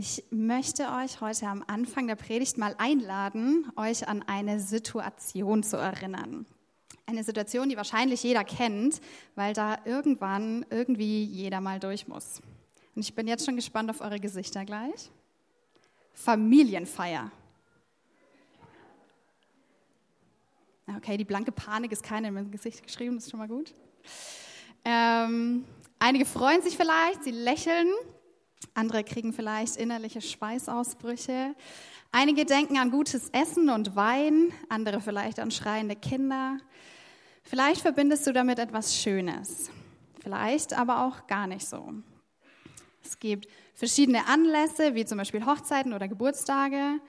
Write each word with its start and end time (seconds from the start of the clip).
Ich 0.00 0.22
möchte 0.30 0.92
euch 0.92 1.20
heute 1.20 1.48
am 1.48 1.64
Anfang 1.66 2.06
der 2.06 2.14
Predigt 2.14 2.56
mal 2.56 2.72
einladen, 2.78 3.68
euch 3.74 4.06
an 4.06 4.22
eine 4.28 4.60
Situation 4.60 5.64
zu 5.64 5.76
erinnern. 5.76 6.46
Eine 7.04 7.24
Situation, 7.24 7.68
die 7.68 7.76
wahrscheinlich 7.76 8.22
jeder 8.22 8.44
kennt, 8.44 9.00
weil 9.34 9.54
da 9.54 9.76
irgendwann 9.84 10.64
irgendwie 10.70 11.24
jeder 11.24 11.60
mal 11.60 11.80
durch 11.80 12.06
muss. 12.06 12.40
Und 12.94 13.02
ich 13.02 13.12
bin 13.12 13.26
jetzt 13.26 13.44
schon 13.44 13.56
gespannt 13.56 13.90
auf 13.90 14.00
eure 14.00 14.20
Gesichter 14.20 14.64
gleich. 14.64 15.10
Familienfeier. 16.12 17.32
Okay, 20.96 21.16
die 21.16 21.24
blanke 21.24 21.50
Panik 21.50 21.90
ist 21.90 22.04
keine 22.04 22.28
in 22.28 22.34
meinem 22.34 22.52
Gesicht 22.52 22.84
geschrieben, 22.84 23.16
das 23.16 23.24
ist 23.24 23.32
schon 23.32 23.40
mal 23.40 23.48
gut. 23.48 23.74
Ähm, 24.84 25.64
einige 25.98 26.24
freuen 26.24 26.62
sich 26.62 26.76
vielleicht, 26.76 27.24
sie 27.24 27.32
lächeln, 27.32 27.88
andere 28.78 29.02
kriegen 29.02 29.32
vielleicht 29.32 29.76
innerliche 29.76 30.22
Schweißausbrüche. 30.22 31.54
Einige 32.12 32.44
denken 32.44 32.78
an 32.78 32.90
gutes 32.90 33.28
Essen 33.30 33.68
und 33.68 33.96
Wein, 33.96 34.52
andere 34.68 35.00
vielleicht 35.00 35.40
an 35.40 35.50
schreiende 35.50 35.96
Kinder. 35.96 36.58
Vielleicht 37.42 37.82
verbindest 37.82 38.26
du 38.26 38.32
damit 38.32 38.58
etwas 38.58 38.96
Schönes, 38.96 39.70
vielleicht 40.20 40.78
aber 40.78 41.04
auch 41.04 41.26
gar 41.26 41.46
nicht 41.46 41.66
so. 41.66 41.92
Es 43.02 43.18
gibt 43.18 43.48
verschiedene 43.74 44.26
Anlässe, 44.26 44.94
wie 44.94 45.04
zum 45.04 45.18
Beispiel 45.18 45.44
Hochzeiten 45.44 45.92
oder 45.92 46.08
Geburtstage. 46.08 47.00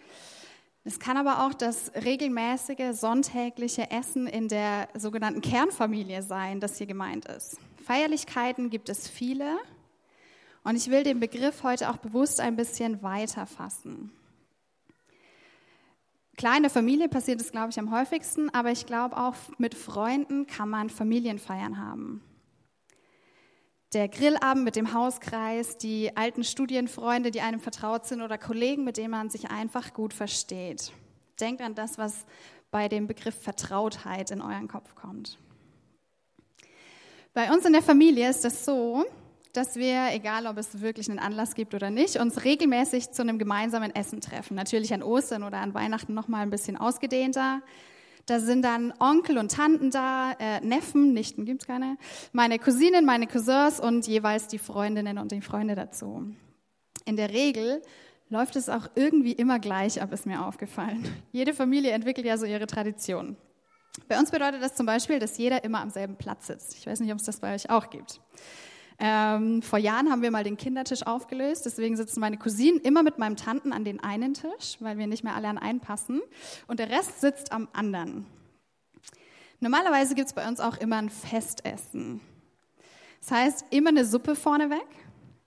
Es 0.84 1.00
kann 1.00 1.18
aber 1.18 1.46
auch 1.46 1.54
das 1.54 1.92
regelmäßige 2.04 2.98
sonntägliche 2.98 3.92
Essen 3.92 4.28
in 4.28 4.48
der 4.48 4.88
sogenannten 4.96 5.42
Kernfamilie 5.42 6.24
sein, 6.24 6.60
das 6.60 6.78
hier 6.78 6.88
gemeint 6.88 7.26
ist. 7.26 7.58
Feierlichkeiten 7.86 8.70
gibt 8.70 8.90
es 8.90 9.08
viele 9.08 9.58
und 10.70 10.76
ich 10.76 10.92
will 10.92 11.02
den 11.02 11.20
Begriff 11.20 11.64
heute 11.64 11.90
auch 11.90 11.98
bewusst 11.98 12.40
ein 12.40 12.56
bisschen 12.56 13.02
weiter 13.02 13.48
fassen. 13.48 14.12
Klar, 16.38 16.58
in 16.58 16.62
der 16.62 16.70
Familie 16.70 17.10
passiert 17.10 17.42
es, 17.42 17.52
glaube 17.52 17.72
ich, 17.72 17.80
am 17.80 17.90
häufigsten, 17.90 18.52
aber 18.52 18.70
ich 18.70 18.86
glaube 18.86 19.18
auch 19.18 19.34
mit 19.58 19.74
Freunden 19.74 20.46
kann 20.46 20.70
man 20.70 20.92
Familienfeiern 20.92 21.80
haben. 21.80 22.22
Der 23.94 24.10
Grillabend 24.10 24.64
mit 24.64 24.76
dem 24.76 24.94
Hauskreis, 24.94 25.80
die 25.80 26.16
alten 26.16 26.44
Studienfreunde, 26.44 27.32
die 27.32 27.42
einem 27.42 27.60
vertraut 27.60 28.06
sind 28.06 28.22
oder 28.22 28.38
Kollegen, 28.38 28.84
mit 28.84 28.98
denen 28.98 29.10
man 29.10 29.32
sich 29.32 29.50
einfach 29.50 29.96
gut 29.96 30.14
versteht. 30.14 30.92
Denkt 31.40 31.62
an 31.62 31.74
das, 31.74 31.98
was 31.98 32.28
bei 32.70 32.88
dem 32.88 33.08
Begriff 33.08 33.42
Vertrautheit 33.42 34.30
in 34.30 34.44
euren 34.44 34.68
Kopf 34.68 34.94
kommt. 34.94 35.40
Bei 37.34 37.52
uns 37.52 37.66
in 37.66 37.74
der 37.74 37.82
Familie 37.82 38.30
ist 38.30 38.46
es 38.46 38.66
so, 38.66 39.04
dass 39.54 39.76
wir, 39.76 40.10
egal 40.14 40.46
ob 40.46 40.58
es 40.58 40.82
wirklich 40.82 41.10
einen 41.10 41.20
Anlass 41.20 41.56
gibt 41.56 41.74
oder 41.74 41.90
nicht, 41.90 42.18
uns 42.18 42.44
regelmäßig 42.44 43.12
zu 43.12 43.22
einem 43.22 43.40
gemeinsamen 43.40 43.94
Essen 43.96 44.22
treffen. 44.22 44.56
Natürlich 44.56 44.94
an 44.94 45.02
Ostern 45.02 45.44
oder 45.44 45.58
an 45.58 45.74
Weihnachten 45.74 46.14
noch 46.14 46.28
mal 46.28 46.42
ein 46.42 46.50
bisschen 46.50 46.78
ausgedehnter. 46.78 47.62
Da 48.26 48.40
sind 48.40 48.64
dann 48.64 48.94
Onkel 49.00 49.40
und 49.40 49.52
Tanten 49.52 49.90
da, 49.90 50.34
äh, 50.40 50.60
Neffen, 50.62 51.14
Nichten 51.14 51.46
gibt's 51.46 51.66
keine, 51.66 51.98
meine 52.32 52.60
Cousinen, 52.60 53.06
meine 53.06 53.26
Cousins 53.26 53.80
und 53.80 54.06
jeweils 54.06 54.48
die 54.48 54.60
Freundinnen 54.60 55.18
und 55.18 55.32
die 55.32 55.42
Freunde 55.42 55.74
dazu. 55.74 56.28
In 57.06 57.16
der 57.16 57.32
Regel 57.32 57.82
läuft 58.30 58.56
es 58.56 58.70
auch 58.70 58.88
irgendwie 58.94 59.32
immer 59.32 59.58
gleich 59.58 60.00
ab, 60.00 60.14
ist 60.14 60.28
mir 60.28 60.46
aufgefallen. 60.46 61.08
Jede 61.32 61.56
Familie 61.56 61.92
entwickelt 61.92 62.28
ja 62.28 62.38
so 62.38 62.46
ihre 62.46 62.68
Tradition. 62.68 63.36
Bei 64.08 64.20
uns 64.20 64.30
bedeutet 64.30 64.62
das 64.62 64.76
zum 64.76 64.86
Beispiel, 64.86 65.18
dass 65.18 65.38
jeder 65.38 65.64
immer 65.64 65.82
am 65.82 65.90
selben 65.90 66.16
Platz 66.16 66.48
sitzt. 66.48 66.78
Ich 66.78 66.86
weiß 66.86 67.00
nicht, 67.00 67.12
ob 67.12 67.18
es 67.18 67.26
das 67.26 67.40
bei 67.40 67.56
euch 67.56 67.70
auch 67.70 67.90
gibt. 67.90 68.22
Ähm, 69.02 69.62
vor 69.62 69.80
Jahren 69.80 70.12
haben 70.12 70.22
wir 70.22 70.30
mal 70.30 70.44
den 70.44 70.58
Kindertisch 70.58 71.08
aufgelöst, 71.08 71.66
deswegen 71.66 71.96
sitzen 71.96 72.20
meine 72.20 72.38
Cousinen 72.38 72.82
immer 72.82 73.02
mit 73.02 73.18
meinem 73.18 73.38
Tanten 73.38 73.72
an 73.72 73.86
den 73.86 74.02
einen 74.02 74.34
Tisch, 74.34 74.76
weil 74.80 74.98
wir 74.98 75.08
nicht 75.08 75.24
mehr 75.24 75.36
alle 75.36 75.48
an 75.48 75.58
einen 75.58 75.80
passen, 75.80 76.22
und 76.68 76.80
der 76.80 76.90
Rest 76.90 77.22
sitzt 77.22 77.54
am 77.54 77.70
anderen. 77.72 78.26
Normalerweise 79.62 80.16
gibt 80.16 80.28
es 80.28 80.34
bei 80.34 80.48
uns 80.48 80.60
auch 80.60 80.78
immer 80.78 80.98
ein 80.98 81.10
Festessen. 81.10 82.20
Das 83.22 83.32
heißt, 83.32 83.66
immer 83.70 83.90
eine 83.90 84.06
Suppe 84.06 84.36
vorneweg 84.36 84.86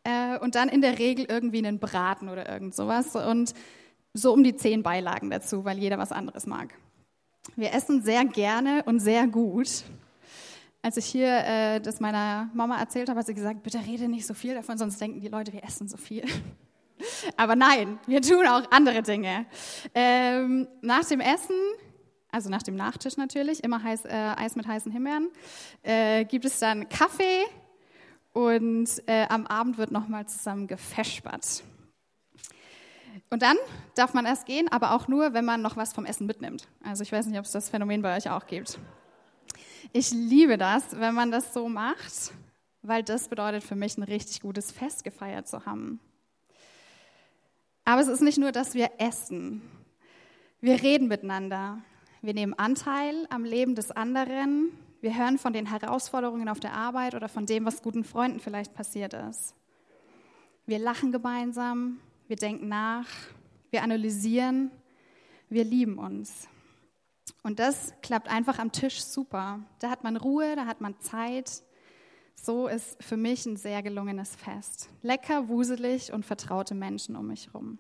äh, 0.05 0.39
und 0.39 0.55
dann 0.55 0.69
in 0.69 0.81
der 0.81 0.99
Regel 0.99 1.27
irgendwie 1.29 1.59
einen 1.59 1.79
Braten 1.79 2.29
oder 2.29 2.49
irgend 2.49 2.75
sowas 2.75 3.15
und 3.17 3.55
so 4.15 4.33
um 4.33 4.45
die 4.45 4.57
zehn 4.57 4.83
Beilagen 4.83 5.31
dazu, 5.31 5.65
weil 5.65 5.79
jeder 5.79 5.99
was 5.99 6.13
anderes 6.13 6.47
mag. 6.47 6.75
Wir 7.57 7.73
essen 7.73 8.03
sehr 8.03 8.25
gerne 8.25 8.83
und 8.85 9.01
sehr 9.01 9.27
gut. 9.27 9.85
Als 10.85 10.97
ich 10.97 11.07
hier 11.07 11.29
äh, 11.29 11.81
das 11.81 12.01
meiner 12.01 12.51
Mama 12.55 12.77
erzählt 12.79 13.09
habe, 13.09 13.21
hat 13.21 13.27
sie 13.27 13.35
gesagt, 13.35 13.63
bitte 13.63 13.79
rede 13.79 14.09
nicht 14.09 14.27
so 14.27 14.35
viel 14.35 14.55
davon, 14.55 14.77
sonst 14.77 15.01
denken 15.01 15.21
die 15.21 15.29
Leute, 15.29 15.53
wir 15.53 15.63
essen 15.63 15.87
so 15.87 15.97
viel. 15.97 16.25
Aber 17.37 17.55
nein, 17.55 18.01
wir 18.07 18.21
tun 18.21 18.47
auch 18.49 18.69
andere 18.73 19.03
Dinge. 19.03 19.47
Ähm, 19.95 20.67
nach 20.81 21.05
dem 21.05 21.21
Essen, 21.21 21.57
also 22.33 22.51
nach 22.51 22.65
dem 22.65 22.75
Nachtisch 22.75 23.17
natürlich, 23.17 23.63
immer 23.63 23.81
heiß, 23.81 24.07
äh, 24.07 24.35
Eis 24.37 24.57
mit 24.57 24.67
heißen 24.67 24.91
Himbeeren, 24.91 25.31
äh, 25.83 26.25
gibt 26.25 26.45
es 26.45 26.59
dann 26.59 26.89
Kaffee 26.89 27.45
und 28.33 28.89
äh, 29.07 29.27
am 29.29 29.47
Abend 29.47 29.79
wird 29.79 29.93
nochmal 29.93 30.27
zusammen 30.27 30.67
gefespert. 30.67 31.63
Und 33.31 33.43
dann 33.43 33.57
darf 33.95 34.15
man 34.15 34.27
erst 34.27 34.47
gehen, 34.47 34.69
aber 34.71 34.93
auch 34.93 35.07
nur, 35.07 35.33
wenn 35.33 35.45
man 35.45 35.63
noch 35.63 35.77
was 35.77 35.93
vom 35.93 36.07
Essen 36.07 36.27
mitnimmt. 36.27 36.67
Also 36.83 37.03
ich 37.03 37.13
weiß 37.13 37.27
nicht, 37.27 37.39
ob 37.39 37.45
es 37.45 37.53
das 37.53 37.71
Phänomen 37.71 38.03
bei 38.03 38.17
euch 38.17 38.29
auch 38.29 38.47
gibt. 38.47 38.79
Ich 39.93 40.11
liebe 40.11 40.59
das, 40.59 40.99
wenn 40.99 41.15
man 41.15 41.31
das 41.31 41.53
so 41.53 41.69
macht, 41.69 42.33
weil 42.83 43.03
das 43.03 43.29
bedeutet 43.29 43.63
für 43.63 43.77
mich, 43.77 43.97
ein 43.97 44.03
richtig 44.03 44.41
gutes 44.41 44.73
Fest 44.73 45.05
gefeiert 45.05 45.49
zu 45.49 45.67
haben. 45.67 46.01
Aber 47.85 48.01
es 48.01 48.09
ist 48.09 48.21
nicht 48.21 48.39
nur, 48.39 48.53
dass 48.53 48.75
wir 48.75 48.91
essen. 48.99 49.63
Wir 50.61 50.83
reden 50.83 51.09
miteinander. 51.09 51.83
Wir 52.21 52.35
nehmen 52.35 52.55
Anteil 52.55 53.27
am 53.31 53.45
Leben 53.45 53.75
des 53.75 53.91
anderen. 53.91 54.71
Wir 55.01 55.17
hören 55.19 55.39
von 55.39 55.53
den 55.53 55.67
Herausforderungen 55.67 56.49
auf 56.49 56.61
der 56.61 56.75
Arbeit 56.75 57.17
oder 57.17 57.29
von 57.29 57.47
dem, 57.47 57.65
was 57.65 57.83
guten 57.83 58.05
Freunden 58.05 58.39
vielleicht 58.39 58.73
passiert 58.73 59.15
ist. 59.15 59.55
Wir 60.65 60.79
lachen 60.79 61.11
gemeinsam. 61.11 61.99
Wir 62.29 62.37
denken 62.37 62.69
nach. 62.69 63.09
Wir 63.71 63.83
analysieren. 63.83 64.71
Wir 65.49 65.65
lieben 65.65 65.99
uns. 65.99 66.49
Und 67.43 67.59
das 67.59 67.93
klappt 68.03 68.29
einfach 68.29 68.59
am 68.59 68.73
Tisch 68.73 69.03
super. 69.03 69.61
Da 69.79 69.91
hat 69.91 70.05
man 70.05 70.17
Ruhe, 70.17 70.57
da 70.57 70.67
hat 70.67 70.81
man 70.81 70.99
Zeit. 71.01 71.63
So 72.35 72.67
ist 72.67 73.03
für 73.03 73.17
mich 73.17 73.47
ein 73.47 73.57
sehr 73.57 73.83
gelungenes 73.83 74.35
Fest. 74.35 74.89
Lecker, 75.03 75.49
wuselig 75.49 76.13
und 76.13 76.25
vertraute 76.25 76.75
Menschen 76.75 77.17
um 77.17 77.29
mich 77.29 77.47
herum. 77.47 77.79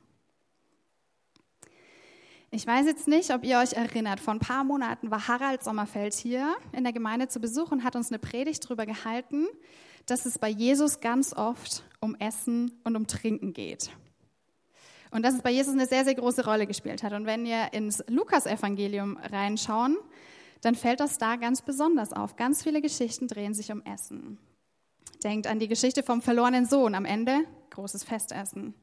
Ich 2.54 2.66
weiß 2.66 2.84
jetzt 2.84 3.08
nicht, 3.08 3.32
ob 3.32 3.44
ihr 3.44 3.58
euch 3.58 3.72
erinnert, 3.72 4.20
vor 4.20 4.34
ein 4.34 4.38
paar 4.38 4.62
Monaten 4.62 5.10
war 5.10 5.26
Harald 5.26 5.64
Sommerfeld 5.64 6.12
hier 6.12 6.54
in 6.72 6.84
der 6.84 6.92
Gemeinde 6.92 7.28
zu 7.28 7.40
Besuch 7.40 7.72
und 7.72 7.82
hat 7.82 7.96
uns 7.96 8.10
eine 8.10 8.18
Predigt 8.18 8.66
darüber 8.66 8.84
gehalten, 8.84 9.46
dass 10.04 10.26
es 10.26 10.38
bei 10.38 10.50
Jesus 10.50 11.00
ganz 11.00 11.32
oft 11.32 11.82
um 12.00 12.14
Essen 12.16 12.78
und 12.84 12.94
um 12.94 13.06
Trinken 13.06 13.54
geht. 13.54 13.90
Und 15.12 15.22
dass 15.22 15.34
es 15.34 15.42
bei 15.42 15.50
Jesus 15.50 15.74
eine 15.74 15.86
sehr, 15.86 16.04
sehr 16.04 16.14
große 16.14 16.44
Rolle 16.44 16.66
gespielt 16.66 17.02
hat. 17.02 17.12
Und 17.12 17.26
wenn 17.26 17.44
wir 17.44 17.72
ins 17.72 18.02
Lukas-Evangelium 18.08 19.18
reinschauen, 19.18 19.98
dann 20.62 20.74
fällt 20.74 21.00
das 21.00 21.18
da 21.18 21.36
ganz 21.36 21.60
besonders 21.60 22.12
auf. 22.12 22.36
Ganz 22.36 22.62
viele 22.62 22.80
Geschichten 22.80 23.28
drehen 23.28 23.52
sich 23.52 23.70
um 23.70 23.82
Essen. 23.84 24.38
Denkt 25.22 25.46
an 25.46 25.58
die 25.58 25.68
Geschichte 25.68 26.02
vom 26.02 26.22
verlorenen 26.22 26.64
Sohn 26.64 26.94
am 26.94 27.04
Ende, 27.04 27.44
großes 27.70 28.04
Festessen. 28.04 28.74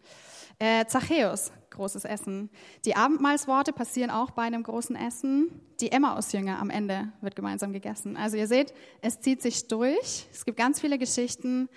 Äh, 0.60 0.86
Zachäus, 0.86 1.52
großes 1.72 2.06
Essen. 2.06 2.50
Die 2.86 2.96
Abendmahlsworte 2.96 3.74
passieren 3.74 4.12
auch 4.12 4.32
bei 4.32 4.44
einem 4.44 4.62
großen 4.62 4.96
Essen. 4.96 5.50
Die 5.80 5.92
Emmaus-Jünger 5.92 6.60
am 6.60 6.70
Ende 6.70 7.12
wird 7.22 7.36
gemeinsam 7.36 7.74
gegessen. 7.74 8.18
Also 8.18 8.38
ihr 8.38 8.48
seht, 8.48 8.74
es 9.02 9.20
zieht 9.20 9.42
sich 9.42 9.68
durch. 9.68 10.28
Es 10.32 10.46
gibt 10.46 10.58
ganz 10.58 10.80
viele 10.80 11.00
Geschichten, 11.00 11.70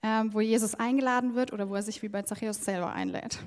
äh, 0.00 0.24
wo 0.26 0.40
Jesus 0.40 0.74
eingeladen 0.74 1.34
wird 1.34 1.52
oder 1.52 1.68
wo 1.68 1.74
er 1.74 1.82
sich 1.82 2.02
wie 2.02 2.08
bei 2.08 2.22
Zachäus 2.22 2.64
selber 2.64 2.92
einlädt. 2.92 3.38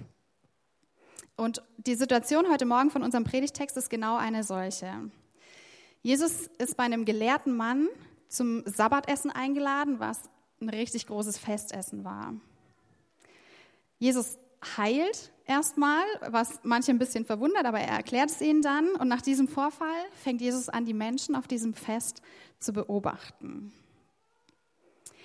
Und 1.37 1.61
die 1.77 1.95
Situation 1.95 2.49
heute 2.49 2.65
Morgen 2.65 2.91
von 2.91 3.03
unserem 3.03 3.25
Predigtext 3.25 3.75
ist 3.75 3.89
genau 3.89 4.15
eine 4.17 4.43
solche. 4.43 5.11
Jesus 6.01 6.49
ist 6.59 6.77
bei 6.77 6.83
einem 6.83 7.03
gelehrten 7.03 7.55
Mann 7.55 7.89
zum 8.29 8.63
Sabbatessen 8.65 9.31
eingeladen, 9.31 9.99
was 9.99 10.29
ein 10.61 10.69
richtig 10.69 11.07
großes 11.07 11.37
Festessen 11.37 12.03
war. 12.05 12.33
Jesus 13.99 14.37
heilt 14.77 15.31
erstmal, 15.45 16.03
was 16.29 16.59
manche 16.63 16.91
ein 16.91 16.99
bisschen 16.99 17.25
verwundert, 17.25 17.65
aber 17.65 17.79
er 17.79 17.97
erklärt 17.97 18.29
es 18.29 18.41
ihnen 18.41 18.61
dann. 18.61 18.89
Und 18.95 19.09
nach 19.09 19.21
diesem 19.21 19.47
Vorfall 19.47 20.05
fängt 20.23 20.41
Jesus 20.41 20.69
an, 20.69 20.85
die 20.85 20.93
Menschen 20.93 21.35
auf 21.35 21.47
diesem 21.47 21.73
Fest 21.73 22.21
zu 22.59 22.71
beobachten. 22.71 23.73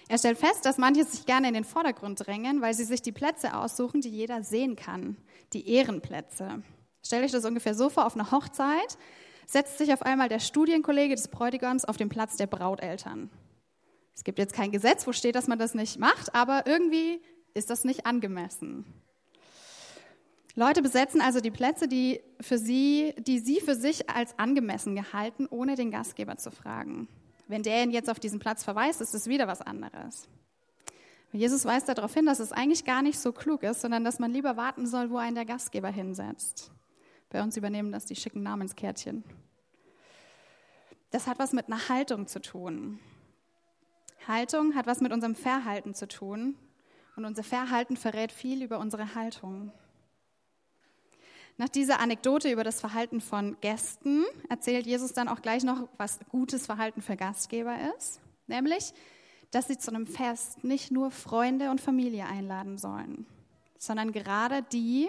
Er 0.09 0.19
stellt 0.19 0.39
fest, 0.39 0.67
dass 0.67 0.77
manche 0.77 1.05
sich 1.05 1.25
gerne 1.25 1.47
in 1.47 1.55
den 1.55 1.65
Vordergrund 1.65 2.27
drängen, 2.27 2.61
weil 2.61 2.75
sie 2.75 2.85
sich 2.85 3.01
die 3.01 3.13
Plätze 3.13 3.55
aussuchen, 3.55 4.01
die 4.01 4.09
jeder 4.09 4.43
sehen 4.43 4.75
kann, 4.75 5.17
die 5.53 5.69
Ehrenplätze. 5.69 6.63
Stellt 7.05 7.25
euch 7.25 7.33
das 7.33 7.45
ungefähr 7.45 7.75
so 7.75 7.89
vor, 7.89 8.07
auf 8.07 8.15
einer 8.15 8.31
Hochzeit 8.31 8.99
setzt 9.47 9.79
sich 9.79 9.93
auf 9.93 10.03
einmal 10.03 10.29
der 10.29 10.39
Studienkollege 10.39 11.15
des 11.15 11.29
Bräutigams 11.29 11.85
auf 11.85 11.97
den 11.97 12.09
Platz 12.09 12.37
der 12.37 12.47
Brauteltern. 12.47 13.31
Es 14.15 14.23
gibt 14.23 14.39
jetzt 14.39 14.55
kein 14.55 14.71
Gesetz, 14.71 15.07
wo 15.07 15.13
steht, 15.13 15.35
dass 15.35 15.49
man 15.49 15.59
das 15.59 15.75
nicht 15.75 15.99
macht, 15.99 16.35
aber 16.35 16.67
irgendwie 16.67 17.21
ist 17.55 17.71
das 17.71 17.85
nicht 17.85 18.07
angemessen. 18.07 18.85
Leute 20.55 20.83
besetzen 20.83 21.21
also 21.21 21.41
die 21.41 21.51
Plätze, 21.51 21.89
die, 21.89 22.21
für 22.41 22.59
sie, 22.59 23.15
die 23.19 23.39
sie 23.39 23.61
für 23.61 23.75
sich 23.75 24.11
als 24.11 24.39
angemessen 24.39 24.95
gehalten, 24.95 25.47
ohne 25.49 25.75
den 25.75 25.91
Gastgeber 25.91 26.37
zu 26.37 26.51
fragen. 26.51 27.09
Wenn 27.49 27.63
der 27.63 27.83
ihn 27.83 27.91
jetzt 27.91 28.11
auf 28.11 28.21
diesen 28.21 28.39
Platz 28.39 28.63
verweist, 28.63 29.01
ist 29.01 29.15
es 29.15 29.27
wieder 29.27 29.49
was 29.49 29.63
anderes. 29.63 30.29
Jesus 31.33 31.65
weist 31.65 31.89
darauf 31.89 32.13
hin, 32.13 32.27
dass 32.27 32.41
es 32.41 32.53
eigentlich 32.53 32.85
gar 32.85 33.03
nicht 33.03 33.19
so 33.19 33.33
klug 33.33 33.63
ist, 33.63 33.81
sondern 33.81 34.05
dass 34.05 34.19
man 34.19 34.33
lieber 34.33 34.57
warten 34.57 34.87
soll, 34.87 35.11
wo 35.11 35.17
einen 35.17 35.37
der 35.37 35.45
Gastgeber 35.45 35.89
hinsetzt. 35.89 36.73
Bei 37.29 37.43
uns 37.43 37.57
übernehmen 37.57 37.93
das 37.93 38.07
die 38.07 38.17
schicken 38.17 38.43
Namenskärtchen. 38.43 39.23
Das 41.11 41.27
hat 41.27 41.39
was 41.39 41.53
mit 41.53 41.67
einer 41.67 41.89
Haltung 41.89 42.27
zu 42.27 42.41
tun. 42.41 42.99
Haltung 44.27 44.75
hat 44.75 44.87
was 44.87 45.01
mit 45.01 45.13
unserem 45.13 45.35
Verhalten 45.35 45.95
zu 45.95 46.09
tun. 46.09 46.57
Und 47.17 47.25
unser 47.25 47.43
Verhalten 47.43 47.97
verrät 47.97 48.33
viel 48.33 48.63
über 48.63 48.79
unsere 48.79 49.15
Haltung. 49.15 49.73
Nach 51.57 51.69
dieser 51.69 52.01
Anekdote 52.01 52.51
über 52.51 52.65
das 52.65 52.81
Verhalten 52.81 53.21
von 53.21 53.57
Gästen 53.61 54.25
erzählt 54.49 54.87
Jesus 54.87 55.13
dann 55.13 55.29
auch 55.29 55.43
gleich 55.43 55.63
noch, 55.63 55.89
was 55.99 56.19
gutes 56.31 56.67
Verhalten 56.67 57.03
für 57.03 57.17
Gastgeber 57.17 57.77
ist. 57.97 58.21
Nämlich, 58.47 58.95
dass 59.51 59.69
sie 59.69 59.79
zu 59.79 59.91
einem 59.91 60.07
Fest 60.07 60.63
nicht 60.65 60.91
nur 60.91 61.11
Freunde 61.11 61.71
und 61.71 61.81
Familie 61.81 62.27
einladen 62.27 62.79
sollen, 62.79 63.27
sondern 63.79 64.13
gerade 64.13 64.63
die, 64.73 65.09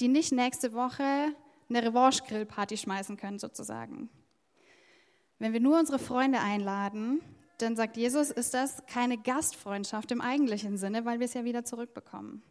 die 0.00 0.08
nicht 0.08 0.32
nächste 0.32 0.72
Woche 0.72 1.34
eine 1.68 1.82
Revanche-Grillparty 1.82 2.76
schmeißen 2.76 3.16
können, 3.16 3.38
sozusagen. 3.38 4.08
Wenn 5.38 5.52
wir 5.52 5.60
nur 5.60 5.78
unsere 5.78 5.98
Freunde 5.98 6.40
einladen, 6.40 7.20
dann 7.58 7.76
sagt 7.76 7.96
Jesus, 7.96 8.30
ist 8.30 8.54
das 8.54 8.84
keine 8.86 9.18
Gastfreundschaft 9.18 10.10
im 10.12 10.20
eigentlichen 10.20 10.76
Sinne, 10.76 11.04
weil 11.04 11.18
wir 11.18 11.26
es 11.26 11.34
ja 11.34 11.44
wieder 11.44 11.64
zurückbekommen. 11.64 12.42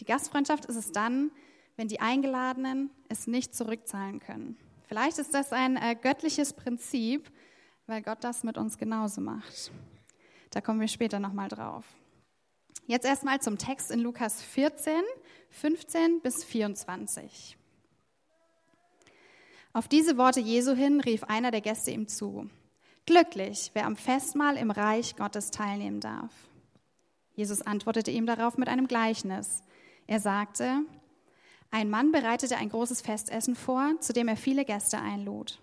Die 0.00 0.04
Gastfreundschaft 0.04 0.66
ist 0.66 0.76
es 0.76 0.92
dann, 0.92 1.30
wenn 1.76 1.88
die 1.88 2.00
Eingeladenen 2.00 2.90
es 3.08 3.26
nicht 3.26 3.54
zurückzahlen 3.54 4.20
können. 4.20 4.56
Vielleicht 4.86 5.18
ist 5.18 5.32
das 5.32 5.52
ein 5.52 5.76
äh, 5.76 5.96
göttliches 6.00 6.52
Prinzip, 6.52 7.30
weil 7.92 8.00
Gott 8.00 8.24
das 8.24 8.42
mit 8.42 8.56
uns 8.56 8.78
genauso 8.78 9.20
macht. 9.20 9.70
Da 10.48 10.62
kommen 10.62 10.80
wir 10.80 10.88
später 10.88 11.20
nochmal 11.20 11.50
drauf. 11.50 11.84
Jetzt 12.86 13.04
erstmal 13.04 13.38
zum 13.42 13.58
Text 13.58 13.90
in 13.90 14.00
Lukas 14.00 14.42
14, 14.42 14.94
15 15.50 16.22
bis 16.22 16.42
24. 16.42 17.58
Auf 19.74 19.88
diese 19.88 20.16
Worte 20.16 20.40
Jesu 20.40 20.72
hin 20.72 21.02
rief 21.02 21.24
einer 21.24 21.50
der 21.50 21.60
Gäste 21.60 21.90
ihm 21.90 22.08
zu. 22.08 22.48
Glücklich, 23.04 23.70
wer 23.74 23.84
am 23.84 23.96
Festmahl 23.96 24.56
im 24.56 24.70
Reich 24.70 25.14
Gottes 25.16 25.50
teilnehmen 25.50 26.00
darf. 26.00 26.32
Jesus 27.34 27.60
antwortete 27.60 28.10
ihm 28.10 28.24
darauf 28.24 28.56
mit 28.56 28.68
einem 28.68 28.88
Gleichnis. 28.88 29.62
Er 30.06 30.20
sagte, 30.20 30.78
ein 31.70 31.90
Mann 31.90 32.10
bereitete 32.10 32.56
ein 32.56 32.70
großes 32.70 33.02
Festessen 33.02 33.54
vor, 33.54 34.00
zu 34.00 34.14
dem 34.14 34.28
er 34.28 34.36
viele 34.38 34.64
Gäste 34.64 34.98
einlud. 34.98 35.60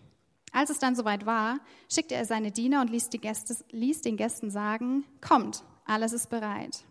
Als 0.51 0.69
es 0.69 0.79
dann 0.79 0.95
soweit 0.95 1.25
war, 1.25 1.59
schickte 1.89 2.15
er 2.15 2.25
seine 2.25 2.51
Diener 2.51 2.81
und 2.81 2.89
ließ, 2.89 3.09
Gäste, 3.09 3.55
ließ 3.71 4.01
den 4.01 4.17
Gästen 4.17 4.49
sagen, 4.49 5.05
kommt, 5.21 5.63
alles 5.85 6.13
ist 6.13 6.29
bereit. 6.29 6.83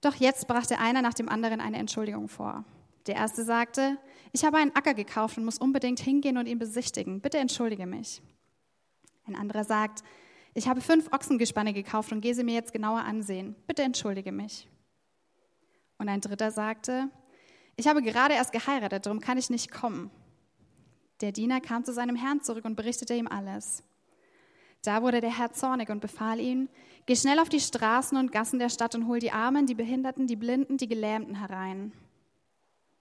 Doch 0.00 0.14
jetzt 0.14 0.46
brachte 0.46 0.78
einer 0.78 1.02
nach 1.02 1.14
dem 1.14 1.28
anderen 1.28 1.60
eine 1.60 1.78
Entschuldigung 1.78 2.28
vor. 2.28 2.64
Der 3.06 3.16
erste 3.16 3.42
sagte, 3.44 3.96
ich 4.32 4.44
habe 4.44 4.58
einen 4.58 4.76
Acker 4.76 4.94
gekauft 4.94 5.38
und 5.38 5.44
muss 5.44 5.58
unbedingt 5.58 6.00
hingehen 6.00 6.36
und 6.36 6.46
ihn 6.46 6.58
besichtigen. 6.58 7.20
Bitte 7.20 7.38
entschuldige 7.38 7.86
mich. 7.86 8.22
Ein 9.26 9.34
anderer 9.34 9.64
sagt, 9.64 10.02
ich 10.54 10.68
habe 10.68 10.80
fünf 10.80 11.12
Ochsengespanne 11.12 11.72
gekauft 11.72 12.12
und 12.12 12.20
gehe 12.20 12.34
sie 12.34 12.44
mir 12.44 12.54
jetzt 12.54 12.72
genauer 12.72 13.00
ansehen. 13.00 13.56
Bitte 13.66 13.82
entschuldige 13.82 14.32
mich. 14.32 14.68
Und 15.98 16.08
ein 16.08 16.20
dritter 16.20 16.50
sagte, 16.50 17.10
ich 17.76 17.86
habe 17.86 18.02
gerade 18.02 18.34
erst 18.34 18.52
geheiratet, 18.52 19.06
darum 19.06 19.20
kann 19.20 19.38
ich 19.38 19.50
nicht 19.50 19.70
kommen. 19.70 20.10
Der 21.20 21.32
Diener 21.32 21.60
kam 21.60 21.84
zu 21.84 21.92
seinem 21.92 22.16
Herrn 22.16 22.42
zurück 22.42 22.64
und 22.64 22.76
berichtete 22.76 23.14
ihm 23.14 23.26
alles. 23.26 23.82
Da 24.82 25.02
wurde 25.02 25.20
der 25.20 25.36
Herr 25.36 25.52
zornig 25.52 25.90
und 25.90 26.00
befahl 26.00 26.38
ihm, 26.38 26.68
geh 27.06 27.16
schnell 27.16 27.40
auf 27.40 27.48
die 27.48 27.60
Straßen 27.60 28.16
und 28.16 28.30
Gassen 28.30 28.58
der 28.58 28.68
Stadt 28.68 28.94
und 28.94 29.08
hol 29.08 29.18
die 29.18 29.32
Armen, 29.32 29.66
die 29.66 29.74
Behinderten, 29.74 30.26
die 30.26 30.36
Blinden, 30.36 30.76
die 30.76 30.86
Gelähmten 30.86 31.34
herein. 31.34 31.92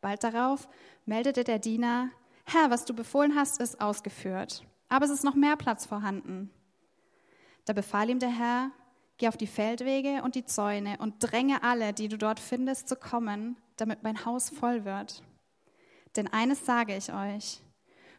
Bald 0.01 0.23
darauf 0.23 0.67
meldete 1.05 1.43
der 1.43 1.59
Diener, 1.59 2.09
Herr, 2.45 2.69
was 2.69 2.85
du 2.85 2.93
befohlen 2.93 3.35
hast, 3.35 3.59
ist 3.61 3.79
ausgeführt, 3.81 4.63
aber 4.89 5.05
es 5.05 5.11
ist 5.11 5.23
noch 5.23 5.35
mehr 5.35 5.55
Platz 5.55 5.85
vorhanden. 5.85 6.49
Da 7.65 7.73
befahl 7.73 8.09
ihm 8.09 8.19
der 8.19 8.29
Herr, 8.29 8.71
geh 9.17 9.27
auf 9.27 9.37
die 9.37 9.47
Feldwege 9.47 10.23
und 10.23 10.35
die 10.35 10.45
Zäune 10.45 10.97
und 10.99 11.15
dränge 11.19 11.61
alle, 11.61 11.93
die 11.93 12.07
du 12.07 12.17
dort 12.17 12.39
findest, 12.39 12.87
zu 12.87 12.95
kommen, 12.95 13.57
damit 13.75 14.01
mein 14.03 14.25
Haus 14.25 14.49
voll 14.49 14.85
wird. 14.85 15.23
Denn 16.15 16.27
eines 16.27 16.65
sage 16.65 16.95
ich 16.95 17.13
euch, 17.13 17.61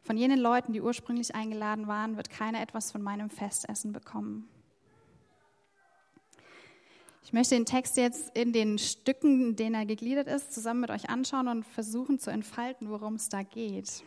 von 0.09 0.17
jenen 0.17 0.39
Leuten, 0.39 0.73
die 0.73 0.81
ursprünglich 0.81 1.35
eingeladen 1.35 1.87
waren, 1.87 2.17
wird 2.17 2.31
keiner 2.31 2.63
etwas 2.63 2.91
von 2.91 3.03
meinem 3.03 3.29
Festessen 3.29 3.93
bekommen. 3.93 4.49
Ich 7.23 7.35
möchte 7.35 7.55
den 7.55 7.67
Text 7.67 7.99
jetzt 7.99 8.35
in 8.35 8.55
den 8.55 8.79
Stücken, 8.79 9.51
in 9.51 9.57
denen 9.57 9.75
er 9.75 9.85
gegliedert 9.85 10.27
ist, 10.27 10.55
zusammen 10.55 10.81
mit 10.81 10.91
euch 10.91 11.11
anschauen 11.11 11.47
und 11.47 11.67
versuchen 11.67 12.19
zu 12.19 12.31
entfalten, 12.31 12.89
worum 12.89 13.17
es 13.17 13.29
da 13.29 13.43
geht. 13.43 14.03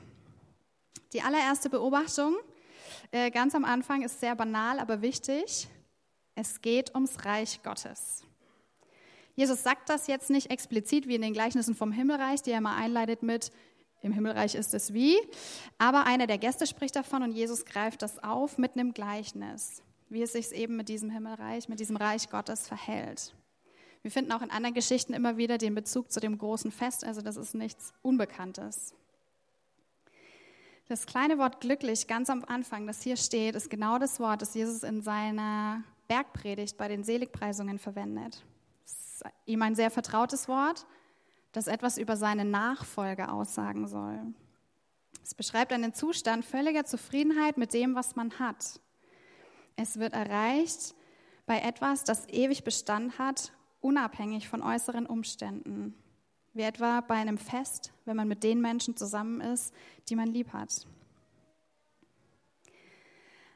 Die 1.13 1.21
allererste 1.21 1.69
Beobachtung, 1.69 2.35
äh, 3.11 3.29
ganz 3.29 3.53
am 3.53 3.63
Anfang, 3.63 4.01
ist 4.01 4.19
sehr 4.19 4.35
banal, 4.35 4.79
aber 4.79 5.03
wichtig. 5.03 5.67
Es 6.33 6.63
geht 6.63 6.95
ums 6.95 7.25
Reich 7.25 7.61
Gottes. 7.61 8.23
Jesus 9.35 9.61
sagt 9.61 9.87
das 9.87 10.07
jetzt 10.07 10.31
nicht 10.31 10.49
explizit 10.49 11.07
wie 11.07 11.13
in 11.13 11.21
den 11.21 11.33
Gleichnissen 11.33 11.75
vom 11.75 11.91
Himmelreich, 11.91 12.41
die 12.41 12.51
er 12.51 12.61
mal 12.61 12.75
einleitet 12.75 13.21
mit, 13.21 13.51
im 14.01 14.13
Himmelreich 14.13 14.55
ist 14.55 14.73
es 14.73 14.93
wie. 14.93 15.17
Aber 15.77 16.05
einer 16.05 16.27
der 16.27 16.37
Gäste 16.37 16.65
spricht 16.65 16.95
davon 16.95 17.23
und 17.23 17.31
Jesus 17.31 17.65
greift 17.65 18.01
das 18.01 18.23
auf 18.23 18.57
mit 18.57 18.73
einem 18.73 18.93
Gleichnis, 18.93 19.83
wie 20.09 20.23
es 20.23 20.33
sich 20.33 20.51
eben 20.51 20.75
mit 20.75 20.89
diesem 20.89 21.09
Himmelreich, 21.09 21.69
mit 21.69 21.79
diesem 21.79 21.97
Reich 21.97 22.29
Gottes 22.29 22.67
verhält. 22.67 23.35
Wir 24.01 24.09
finden 24.09 24.31
auch 24.31 24.41
in 24.41 24.49
anderen 24.49 24.73
Geschichten 24.73 25.13
immer 25.13 25.37
wieder 25.37 25.59
den 25.59 25.75
Bezug 25.75 26.11
zu 26.11 26.19
dem 26.19 26.37
großen 26.37 26.71
Fest, 26.71 27.03
also 27.03 27.21
das 27.21 27.37
ist 27.37 27.53
nichts 27.53 27.93
Unbekanntes. 28.01 28.95
Das 30.87 31.05
kleine 31.05 31.37
Wort 31.37 31.61
glücklich 31.61 32.07
ganz 32.07 32.29
am 32.29 32.43
Anfang, 32.43 32.87
das 32.87 33.01
hier 33.01 33.15
steht, 33.15 33.55
ist 33.55 33.69
genau 33.69 33.99
das 33.99 34.19
Wort, 34.19 34.41
das 34.41 34.55
Jesus 34.55 34.83
in 34.83 35.01
seiner 35.01 35.83
Bergpredigt 36.07 36.77
bei 36.77 36.87
den 36.87 37.03
Seligpreisungen 37.03 37.77
verwendet. 37.77 38.43
Es 38.83 39.21
ist 39.21 39.23
ihm 39.45 39.61
ein 39.61 39.75
sehr 39.75 39.91
vertrautes 39.91 40.47
Wort 40.47 40.87
das 41.51 41.67
etwas 41.67 41.97
über 41.97 42.15
seine 42.15 42.45
Nachfolge 42.45 43.31
aussagen 43.31 43.87
soll. 43.87 44.19
Es 45.23 45.35
beschreibt 45.35 45.71
einen 45.73 45.93
Zustand 45.93 46.45
völliger 46.45 46.85
Zufriedenheit 46.85 47.57
mit 47.57 47.73
dem, 47.73 47.95
was 47.95 48.15
man 48.15 48.39
hat. 48.39 48.79
Es 49.75 49.99
wird 49.99 50.13
erreicht 50.13 50.95
bei 51.45 51.59
etwas, 51.59 52.03
das 52.03 52.27
ewig 52.29 52.63
Bestand 52.63 53.19
hat, 53.19 53.53
unabhängig 53.79 54.47
von 54.47 54.61
äußeren 54.61 55.05
Umständen. 55.05 55.95
Wie 56.53 56.63
etwa 56.63 57.01
bei 57.01 57.15
einem 57.15 57.37
Fest, 57.37 57.93
wenn 58.05 58.17
man 58.17 58.27
mit 58.27 58.43
den 58.43 58.61
Menschen 58.61 58.97
zusammen 58.97 59.41
ist, 59.41 59.73
die 60.09 60.15
man 60.15 60.27
lieb 60.27 60.53
hat. 60.53 60.85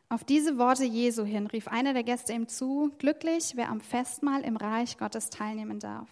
Auf 0.07 0.23
diese 0.23 0.57
Worte 0.57 0.85
Jesu 0.85 1.25
hin 1.25 1.47
rief 1.47 1.67
einer 1.67 1.93
der 1.93 2.03
Gäste 2.03 2.31
ihm 2.31 2.47
zu, 2.47 2.91
glücklich, 2.99 3.53
wer 3.55 3.69
am 3.69 3.81
Festmahl 3.81 4.41
im 4.41 4.55
Reich 4.55 4.97
Gottes 4.97 5.29
teilnehmen 5.29 5.79
darf. 5.79 6.07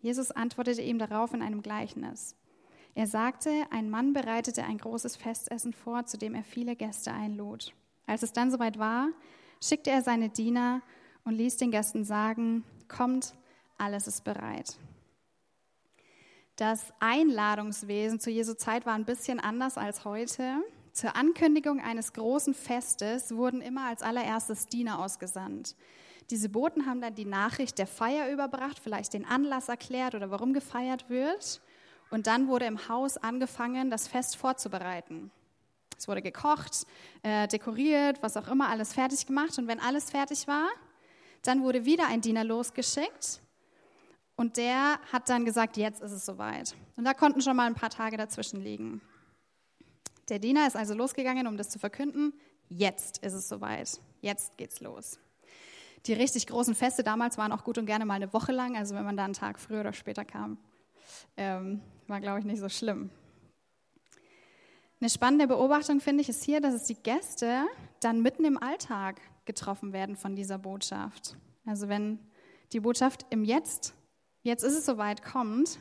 Jesus 0.00 0.30
antwortete 0.30 0.82
ihm 0.82 0.98
darauf 0.98 1.34
in 1.34 1.42
einem 1.42 1.62
Gleichnis. 1.62 2.36
Er 2.94 3.06
sagte, 3.06 3.50
ein 3.70 3.90
Mann 3.90 4.12
bereitete 4.12 4.64
ein 4.64 4.78
großes 4.78 5.16
Festessen 5.16 5.72
vor, 5.72 6.06
zu 6.06 6.18
dem 6.18 6.34
er 6.34 6.44
viele 6.44 6.76
Gäste 6.76 7.12
einlud. 7.12 7.72
Als 8.06 8.22
es 8.22 8.32
dann 8.32 8.50
soweit 8.50 8.78
war, 8.78 9.08
schickte 9.62 9.90
er 9.90 10.02
seine 10.02 10.30
Diener 10.30 10.82
und 11.24 11.34
ließ 11.34 11.58
den 11.58 11.70
Gästen 11.70 12.04
sagen, 12.04 12.64
kommt, 12.88 13.34
alles 13.76 14.06
ist 14.06 14.24
bereit. 14.24 14.78
Das 16.56 16.92
Einladungswesen 16.98 18.18
zu 18.18 18.30
Jesu 18.30 18.54
Zeit 18.54 18.84
war 18.84 18.94
ein 18.94 19.04
bisschen 19.04 19.38
anders 19.38 19.78
als 19.78 20.04
heute. 20.04 20.64
Zur 20.92 21.14
Ankündigung 21.14 21.80
eines 21.80 22.12
großen 22.14 22.54
Festes 22.54 23.36
wurden 23.36 23.60
immer 23.60 23.86
als 23.86 24.02
allererstes 24.02 24.66
Diener 24.66 24.98
ausgesandt. 24.98 25.76
Diese 26.30 26.48
Boten 26.48 26.86
haben 26.86 27.00
dann 27.00 27.14
die 27.14 27.24
Nachricht 27.24 27.78
der 27.78 27.86
Feier 27.86 28.30
überbracht, 28.30 28.78
vielleicht 28.78 29.14
den 29.14 29.24
Anlass 29.24 29.68
erklärt 29.68 30.14
oder 30.14 30.30
warum 30.30 30.52
gefeiert 30.52 31.08
wird. 31.08 31.62
Und 32.10 32.26
dann 32.26 32.48
wurde 32.48 32.66
im 32.66 32.88
Haus 32.88 33.16
angefangen, 33.16 33.90
das 33.90 34.08
Fest 34.08 34.36
vorzubereiten. 34.36 35.30
Es 35.96 36.06
wurde 36.06 36.22
gekocht, 36.22 36.86
äh, 37.22 37.48
dekoriert, 37.48 38.22
was 38.22 38.36
auch 38.36 38.48
immer, 38.48 38.68
alles 38.68 38.92
fertig 38.92 39.26
gemacht. 39.26 39.58
Und 39.58 39.66
wenn 39.66 39.80
alles 39.80 40.10
fertig 40.10 40.46
war, 40.46 40.68
dann 41.42 41.62
wurde 41.62 41.84
wieder 41.84 42.06
ein 42.06 42.20
Diener 42.20 42.44
losgeschickt. 42.44 43.40
Und 44.36 44.56
der 44.56 45.00
hat 45.10 45.28
dann 45.28 45.44
gesagt, 45.44 45.76
jetzt 45.76 46.00
ist 46.00 46.12
es 46.12 46.24
soweit. 46.24 46.76
Und 46.96 47.04
da 47.04 47.14
konnten 47.14 47.40
schon 47.40 47.56
mal 47.56 47.66
ein 47.66 47.74
paar 47.74 47.90
Tage 47.90 48.16
dazwischen 48.16 48.60
liegen. 48.60 49.00
Der 50.28 50.38
Diener 50.38 50.66
ist 50.66 50.76
also 50.76 50.94
losgegangen, 50.94 51.46
um 51.46 51.56
das 51.56 51.70
zu 51.70 51.78
verkünden. 51.78 52.32
Jetzt 52.68 53.18
ist 53.18 53.32
es 53.32 53.48
soweit. 53.48 53.98
Jetzt 54.20 54.56
geht's 54.56 54.80
los. 54.80 55.18
Die 56.06 56.12
richtig 56.12 56.46
großen 56.46 56.74
Feste 56.74 57.02
damals 57.02 57.38
waren 57.38 57.52
auch 57.52 57.64
gut 57.64 57.78
und 57.78 57.86
gerne 57.86 58.04
mal 58.04 58.14
eine 58.14 58.32
Woche 58.32 58.52
lang. 58.52 58.76
Also 58.76 58.94
wenn 58.94 59.04
man 59.04 59.16
da 59.16 59.24
einen 59.24 59.34
Tag 59.34 59.58
früher 59.58 59.80
oder 59.80 59.92
später 59.92 60.24
kam, 60.24 60.58
ähm, 61.36 61.80
war, 62.06 62.20
glaube 62.20 62.38
ich, 62.38 62.44
nicht 62.44 62.60
so 62.60 62.68
schlimm. 62.68 63.10
Eine 65.00 65.10
spannende 65.10 65.46
Beobachtung 65.46 66.00
finde 66.00 66.22
ich 66.22 66.28
ist 66.28 66.42
hier, 66.42 66.60
dass 66.60 66.74
es 66.74 66.84
die 66.84 66.96
Gäste 66.96 67.66
dann 68.00 68.20
mitten 68.20 68.44
im 68.44 68.60
Alltag 68.60 69.20
getroffen 69.44 69.92
werden 69.92 70.16
von 70.16 70.34
dieser 70.34 70.58
Botschaft. 70.58 71.36
Also 71.66 71.88
wenn 71.88 72.18
die 72.72 72.80
Botschaft 72.80 73.24
im 73.30 73.44
Jetzt, 73.44 73.94
jetzt 74.42 74.64
ist 74.64 74.76
es 74.76 74.86
soweit, 74.86 75.22
kommt, 75.22 75.78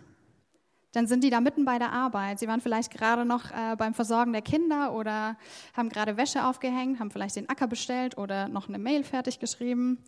dann 0.94 1.08
sind 1.08 1.24
die 1.24 1.30
da 1.30 1.42
mitten 1.42 1.66
bei 1.66 1.80
der 1.80 1.92
Arbeit. 1.92 2.40
Sie 2.40 2.48
waren 2.48 2.62
vielleicht 2.62 2.92
gerade 2.92 3.26
noch 3.26 3.52
äh, 3.52 3.76
beim 3.78 3.94
Versorgen 3.94 4.32
der 4.32 4.42
Kinder 4.42 4.94
oder 4.94 5.38
haben 5.76 5.90
gerade 5.90 6.18
Wäsche 6.18 6.46
aufgehängt, 6.46 7.00
haben 7.00 7.12
vielleicht 7.12 7.36
den 7.36 7.50
Acker 7.50 7.68
bestellt 7.68 8.18
oder 8.18 8.48
noch 8.48 8.68
eine 8.68 8.80
Mail 8.80 9.04
fertig 9.04 9.40
geschrieben. 9.40 10.04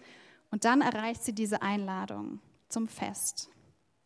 Und 0.51 0.65
dann 0.65 0.81
erreicht 0.81 1.24
sie 1.24 1.33
diese 1.33 1.62
Einladung 1.62 2.39
zum 2.69 2.88
Fest, 2.88 3.50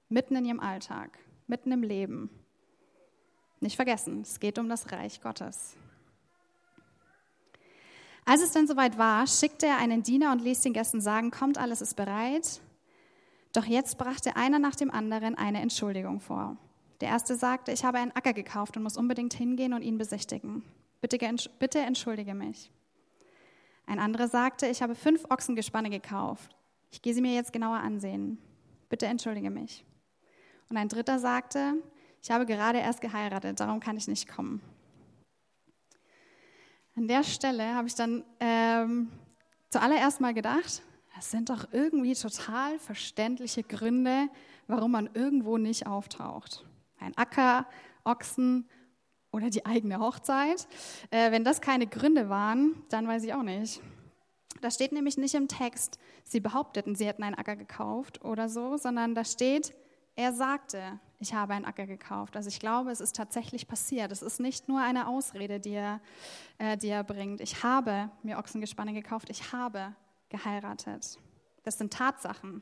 mitten 0.09 0.35
in 0.35 0.45
ihrem 0.45 0.59
Alltag, 0.59 1.19
mitten 1.47 1.71
im 1.71 1.83
Leben. 1.83 2.29
Nicht 3.59 3.75
vergessen, 3.75 4.21
es 4.21 4.39
geht 4.39 4.59
um 4.59 4.67
das 4.67 4.91
Reich 4.91 5.21
Gottes. 5.21 5.77
Als 8.25 8.41
es 8.41 8.51
dann 8.51 8.67
soweit 8.67 8.97
war, 8.97 9.27
schickte 9.27 9.67
er 9.67 9.77
einen 9.77 10.01
Diener 10.01 10.31
und 10.31 10.41
ließ 10.41 10.61
den 10.61 10.73
Gästen 10.73 11.01
sagen, 11.01 11.29
kommt, 11.29 11.57
alles 11.57 11.81
ist 11.81 11.95
bereit. 11.95 12.61
Doch 13.53 13.65
jetzt 13.65 13.97
brachte 13.97 14.35
einer 14.35 14.59
nach 14.59 14.75
dem 14.75 14.91
anderen 14.91 15.35
eine 15.35 15.61
Entschuldigung 15.61 16.19
vor. 16.19 16.57
Der 17.01 17.09
erste 17.09 17.35
sagte, 17.35 17.71
ich 17.71 17.85
habe 17.85 17.99
einen 17.99 18.11
Acker 18.11 18.33
gekauft 18.33 18.75
und 18.75 18.83
muss 18.83 18.97
unbedingt 18.97 19.33
hingehen 19.33 19.73
und 19.73 19.83
ihn 19.83 19.97
besichtigen. 19.97 20.63
Bitte, 21.01 21.17
bitte 21.59 21.79
entschuldige 21.79 22.33
mich. 22.33 22.71
Ein 23.85 23.99
anderer 23.99 24.27
sagte, 24.27 24.67
ich 24.67 24.81
habe 24.81 24.95
fünf 24.95 25.25
Ochsengespanne 25.29 25.89
gekauft. 25.89 26.55
Ich 26.91 27.01
gehe 27.01 27.13
sie 27.13 27.21
mir 27.21 27.33
jetzt 27.33 27.53
genauer 27.53 27.77
ansehen. 27.77 28.37
Bitte 28.89 29.05
entschuldige 29.05 29.49
mich. 29.49 29.85
Und 30.69 30.77
ein 30.77 30.89
dritter 30.89 31.19
sagte, 31.19 31.75
ich 32.21 32.31
habe 32.31 32.45
gerade 32.45 32.79
erst 32.79 33.01
geheiratet, 33.01 33.59
darum 33.59 33.79
kann 33.79 33.97
ich 33.97 34.07
nicht 34.07 34.27
kommen. 34.27 34.61
An 36.95 37.07
der 37.07 37.23
Stelle 37.23 37.75
habe 37.75 37.87
ich 37.87 37.95
dann 37.95 38.23
ähm, 38.39 39.11
zuallererst 39.69 40.21
mal 40.21 40.33
gedacht, 40.33 40.83
das 41.15 41.29
sind 41.29 41.49
doch 41.49 41.67
irgendwie 41.71 42.15
total 42.15 42.79
verständliche 42.79 43.63
Gründe, 43.63 44.29
warum 44.67 44.91
man 44.91 45.09
irgendwo 45.13 45.57
nicht 45.57 45.85
auftaucht. 45.85 46.65
Ein 46.99 47.15
Acker, 47.17 47.67
Ochsen 48.03 48.67
oder 49.31 49.49
die 49.49 49.65
eigene 49.65 49.99
Hochzeit. 49.99 50.67
Äh, 51.11 51.31
wenn 51.31 51.43
das 51.43 51.61
keine 51.61 51.87
Gründe 51.87 52.29
waren, 52.29 52.83
dann 52.89 53.07
weiß 53.07 53.23
ich 53.23 53.33
auch 53.33 53.43
nicht. 53.43 53.81
Das 54.61 54.75
steht 54.75 54.91
nämlich 54.91 55.17
nicht 55.17 55.35
im 55.35 55.47
Text, 55.47 55.99
sie 56.23 56.39
behaupteten, 56.39 56.95
sie 56.95 57.05
hätten 57.05 57.23
einen 57.23 57.35
Acker 57.35 57.55
gekauft 57.55 58.23
oder 58.23 58.47
so, 58.47 58.77
sondern 58.77 59.13
da 59.13 59.25
steht, 59.25 59.73
er 60.15 60.31
sagte, 60.31 60.99
ich 61.19 61.33
habe 61.33 61.53
einen 61.53 61.65
Acker 61.65 61.87
gekauft. 61.87 62.35
Also 62.35 62.49
ich 62.49 62.59
glaube, 62.59 62.91
es 62.91 63.01
ist 63.01 63.15
tatsächlich 63.15 63.67
passiert. 63.67 64.11
Es 64.11 64.21
ist 64.21 64.39
nicht 64.39 64.69
nur 64.69 64.79
eine 64.79 65.07
Ausrede, 65.07 65.59
die 65.59 65.73
er, 65.73 66.01
äh, 66.59 66.77
die 66.77 66.89
er 66.89 67.03
bringt. 67.03 67.41
Ich 67.41 67.63
habe 67.63 68.09
mir 68.21 68.37
Ochsengespanne 68.37 68.93
gekauft. 68.93 69.29
Ich 69.29 69.51
habe 69.51 69.95
geheiratet. 70.33 71.17
Das 71.63 71.77
sind 71.77 71.93
Tatsachen. 71.93 72.61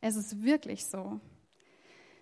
Es 0.00 0.16
ist 0.16 0.42
wirklich 0.42 0.86
so. 0.86 1.20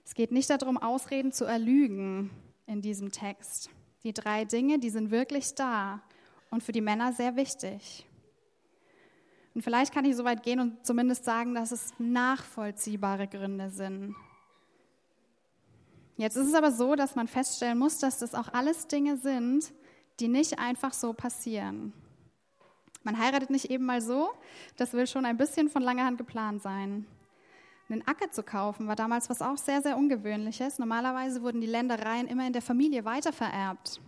Es 0.04 0.14
geht 0.14 0.32
nicht 0.32 0.50
darum, 0.50 0.76
Ausreden 0.76 1.32
zu 1.32 1.46
erlügen 1.46 2.30
in 2.66 2.82
diesem 2.82 3.10
Text. 3.10 3.70
Die 4.02 4.12
drei 4.12 4.44
Dinge, 4.44 4.78
die 4.78 4.90
sind 4.90 5.10
wirklich 5.10 5.54
da 5.54 6.02
und 6.50 6.62
für 6.62 6.72
die 6.72 6.80
Männer 6.82 7.14
sehr 7.14 7.36
wichtig. 7.36 8.04
Und 9.54 9.62
vielleicht 9.62 9.94
kann 9.94 10.04
ich 10.04 10.16
so 10.16 10.24
weit 10.24 10.42
gehen 10.42 10.60
und 10.60 10.84
zumindest 10.84 11.24
sagen, 11.24 11.54
dass 11.54 11.72
es 11.72 11.94
nachvollziehbare 11.98 13.28
Gründe 13.28 13.70
sind, 13.70 14.14
Jetzt 16.16 16.36
ist 16.36 16.48
es 16.48 16.54
aber 16.54 16.70
so, 16.70 16.94
dass 16.94 17.14
man 17.14 17.26
feststellen 17.26 17.78
muss, 17.78 17.98
dass 17.98 18.18
das 18.18 18.34
auch 18.34 18.48
alles 18.52 18.86
Dinge 18.86 19.16
sind, 19.16 19.72
die 20.20 20.28
nicht 20.28 20.58
einfach 20.58 20.92
so 20.92 21.12
passieren. 21.12 21.92
Man 23.04 23.18
heiratet 23.18 23.50
nicht 23.50 23.70
eben 23.70 23.84
mal 23.84 24.00
so, 24.00 24.30
das 24.76 24.92
will 24.92 25.06
schon 25.06 25.24
ein 25.24 25.36
bisschen 25.36 25.68
von 25.68 25.82
langer 25.82 26.04
Hand 26.04 26.18
geplant 26.18 26.62
sein. 26.62 27.06
Einen 27.88 28.06
Acker 28.06 28.30
zu 28.30 28.42
kaufen 28.42 28.86
war 28.86 28.96
damals 28.96 29.28
was 29.28 29.42
auch 29.42 29.58
sehr, 29.58 29.82
sehr 29.82 29.96
Ungewöhnliches. 29.96 30.78
Normalerweise 30.78 31.42
wurden 31.42 31.60
die 31.60 31.66
Ländereien 31.66 32.26
immer 32.26 32.46
in 32.46 32.52
der 32.52 32.62
Familie 32.62 33.04
weitervererbt. 33.04 34.00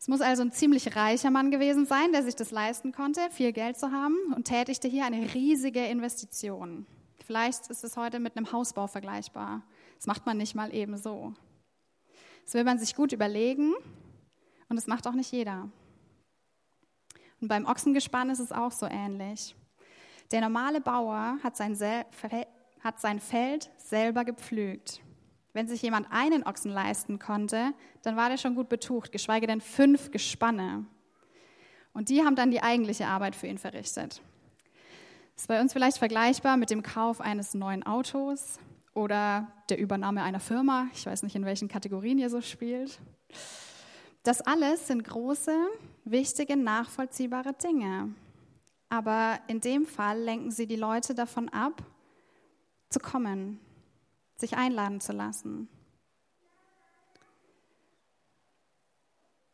Es 0.00 0.08
muss 0.08 0.20
also 0.20 0.42
ein 0.42 0.52
ziemlich 0.52 0.96
reicher 0.96 1.30
Mann 1.30 1.50
gewesen 1.50 1.86
sein, 1.86 2.12
der 2.12 2.22
sich 2.22 2.36
das 2.36 2.50
leisten 2.50 2.92
konnte, 2.92 3.20
viel 3.30 3.52
Geld 3.52 3.78
zu 3.78 3.90
haben 3.90 4.16
und 4.34 4.44
tätigte 4.44 4.88
hier 4.88 5.04
eine 5.04 5.34
riesige 5.34 5.84
Investition. 5.84 6.86
Vielleicht 7.24 7.68
ist 7.68 7.84
es 7.84 7.96
heute 7.96 8.20
mit 8.20 8.36
einem 8.36 8.52
Hausbau 8.52 8.86
vergleichbar. 8.86 9.62
Das 9.96 10.06
macht 10.06 10.24
man 10.24 10.36
nicht 10.36 10.54
mal 10.54 10.72
eben 10.74 10.96
so. 10.96 11.34
Das 12.44 12.54
will 12.54 12.64
man 12.64 12.78
sich 12.78 12.94
gut 12.94 13.12
überlegen 13.12 13.74
und 14.68 14.76
das 14.76 14.86
macht 14.86 15.06
auch 15.06 15.12
nicht 15.12 15.32
jeder. 15.32 15.68
Und 17.40 17.48
beim 17.48 17.66
Ochsengespann 17.66 18.30
ist 18.30 18.40
es 18.40 18.52
auch 18.52 18.72
so 18.72 18.86
ähnlich. 18.86 19.54
Der 20.30 20.40
normale 20.40 20.80
Bauer 20.80 21.38
hat 21.42 21.56
sein, 21.56 21.76
hat 22.80 23.00
sein 23.00 23.20
Feld 23.20 23.70
selber 23.78 24.24
gepflügt. 24.24 25.00
Wenn 25.52 25.66
sich 25.66 25.82
jemand 25.82 26.06
einen 26.10 26.44
Ochsen 26.44 26.70
leisten 26.70 27.18
konnte, 27.18 27.72
dann 28.02 28.16
war 28.16 28.28
der 28.28 28.36
schon 28.36 28.54
gut 28.54 28.68
betucht, 28.68 29.12
geschweige 29.12 29.46
denn 29.46 29.60
fünf 29.60 30.10
Gespanne. 30.10 30.84
Und 31.94 32.10
die 32.10 32.22
haben 32.22 32.36
dann 32.36 32.50
die 32.50 32.62
eigentliche 32.62 33.06
Arbeit 33.06 33.34
für 33.34 33.46
ihn 33.46 33.58
verrichtet. 33.58 34.20
Das 35.34 35.44
ist 35.44 35.48
bei 35.48 35.60
uns 35.60 35.72
vielleicht 35.72 35.98
vergleichbar 35.98 36.56
mit 36.56 36.70
dem 36.70 36.82
Kauf 36.82 37.20
eines 37.20 37.54
neuen 37.54 37.84
Autos 37.84 38.58
oder 38.92 39.50
der 39.68 39.78
Übernahme 39.78 40.22
einer 40.22 40.40
Firma. 40.40 40.88
Ich 40.92 41.06
weiß 41.06 41.22
nicht, 41.22 41.36
in 41.36 41.44
welchen 41.44 41.68
Kategorien 41.68 42.18
ihr 42.18 42.30
so 42.30 42.40
spielt. 42.40 43.00
Das 44.24 44.40
alles 44.40 44.88
sind 44.88 45.04
große, 45.04 45.56
wichtige, 46.04 46.56
nachvollziehbare 46.56 47.52
Dinge. 47.52 48.14
Aber 48.88 49.38
in 49.48 49.60
dem 49.60 49.86
Fall 49.86 50.18
lenken 50.18 50.50
sie 50.50 50.66
die 50.66 50.76
Leute 50.76 51.14
davon 51.14 51.48
ab, 51.48 51.82
zu 52.88 53.00
kommen, 53.00 53.60
sich 54.36 54.56
einladen 54.56 55.00
zu 55.00 55.12
lassen. 55.12 55.68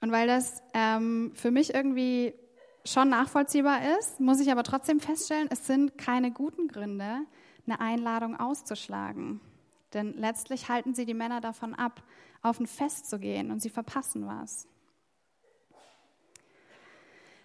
Und 0.01 0.13
weil 0.13 0.27
das 0.27 0.63
ähm, 0.75 1.33
für 1.35 1.51
mich 1.51 1.75
irgendwie 1.75 2.35
schon 2.85 3.09
nachvollziehbar 3.09 3.99
ist, 3.99 4.21
muss 4.21 4.41
ich 4.41 4.53
aber 4.53 4.63
trotzdem 4.63 5.01
feststellen, 5.01 5.49
es 5.51 5.67
sind 5.67 5.97
keine 5.97 6.31
guten 6.31 6.69
Gründe, 6.69 7.21
eine 7.67 7.81
Einladung 7.81 8.39
auszuschlagen. 8.39 9.41
Denn 9.95 10.13
letztlich 10.15 10.69
halten 10.69 10.95
sie 10.95 11.07
die 11.07 11.15
Männer 11.15 11.41
davon 11.41 11.75
ab, 11.75 12.03
auf 12.43 12.61
ein 12.61 12.67
Fest 12.67 13.09
zu 13.09 13.19
gehen 13.19 13.51
und 13.51 13.63
sie 13.63 13.71
verpassen 13.71 14.27
was. 14.27 14.69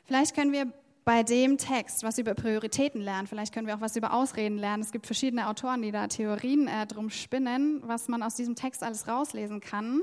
Vielleicht 0.10 0.34
können 0.34 0.52
wir 0.52 0.74
bei 1.06 1.22
dem 1.22 1.60
Text 1.60 2.02
was 2.02 2.18
über 2.18 2.34
Prioritäten 2.34 3.00
lernen. 3.00 3.28
Vielleicht 3.28 3.54
können 3.54 3.68
wir 3.68 3.76
auch 3.76 3.82
was 3.82 3.96
über 3.96 4.12
Ausreden 4.12 4.58
lernen. 4.58 4.82
Es 4.82 4.92
gibt 4.92 5.06
verschiedene 5.06 5.48
Autoren, 5.48 5.84
die 5.84 5.92
da 5.92 6.08
Theorien 6.08 6.68
äh, 6.68 6.88
drum 6.88 7.12
spinnen, 7.12 7.84
was 7.86 8.08
man 8.08 8.24
aus 8.24 8.34
diesem 8.34 8.56
Text 8.56 8.82
alles 8.82 9.08
rauslesen 9.08 9.62
kann. 9.62 10.02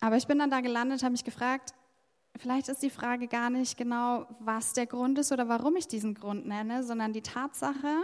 Aber 0.00 0.16
ich 0.16 0.26
bin 0.26 0.38
dann 0.38 0.48
da 0.48 0.62
gelandet, 0.62 1.02
habe 1.02 1.12
mich 1.12 1.22
gefragt, 1.22 1.74
vielleicht 2.38 2.70
ist 2.70 2.82
die 2.82 2.88
Frage 2.88 3.28
gar 3.28 3.50
nicht 3.50 3.76
genau, 3.76 4.24
was 4.40 4.72
der 4.72 4.86
Grund 4.86 5.18
ist 5.18 5.32
oder 5.32 5.50
warum 5.50 5.76
ich 5.76 5.86
diesen 5.86 6.14
Grund 6.14 6.46
nenne, 6.46 6.82
sondern 6.82 7.12
die 7.12 7.20
Tatsache, 7.20 8.02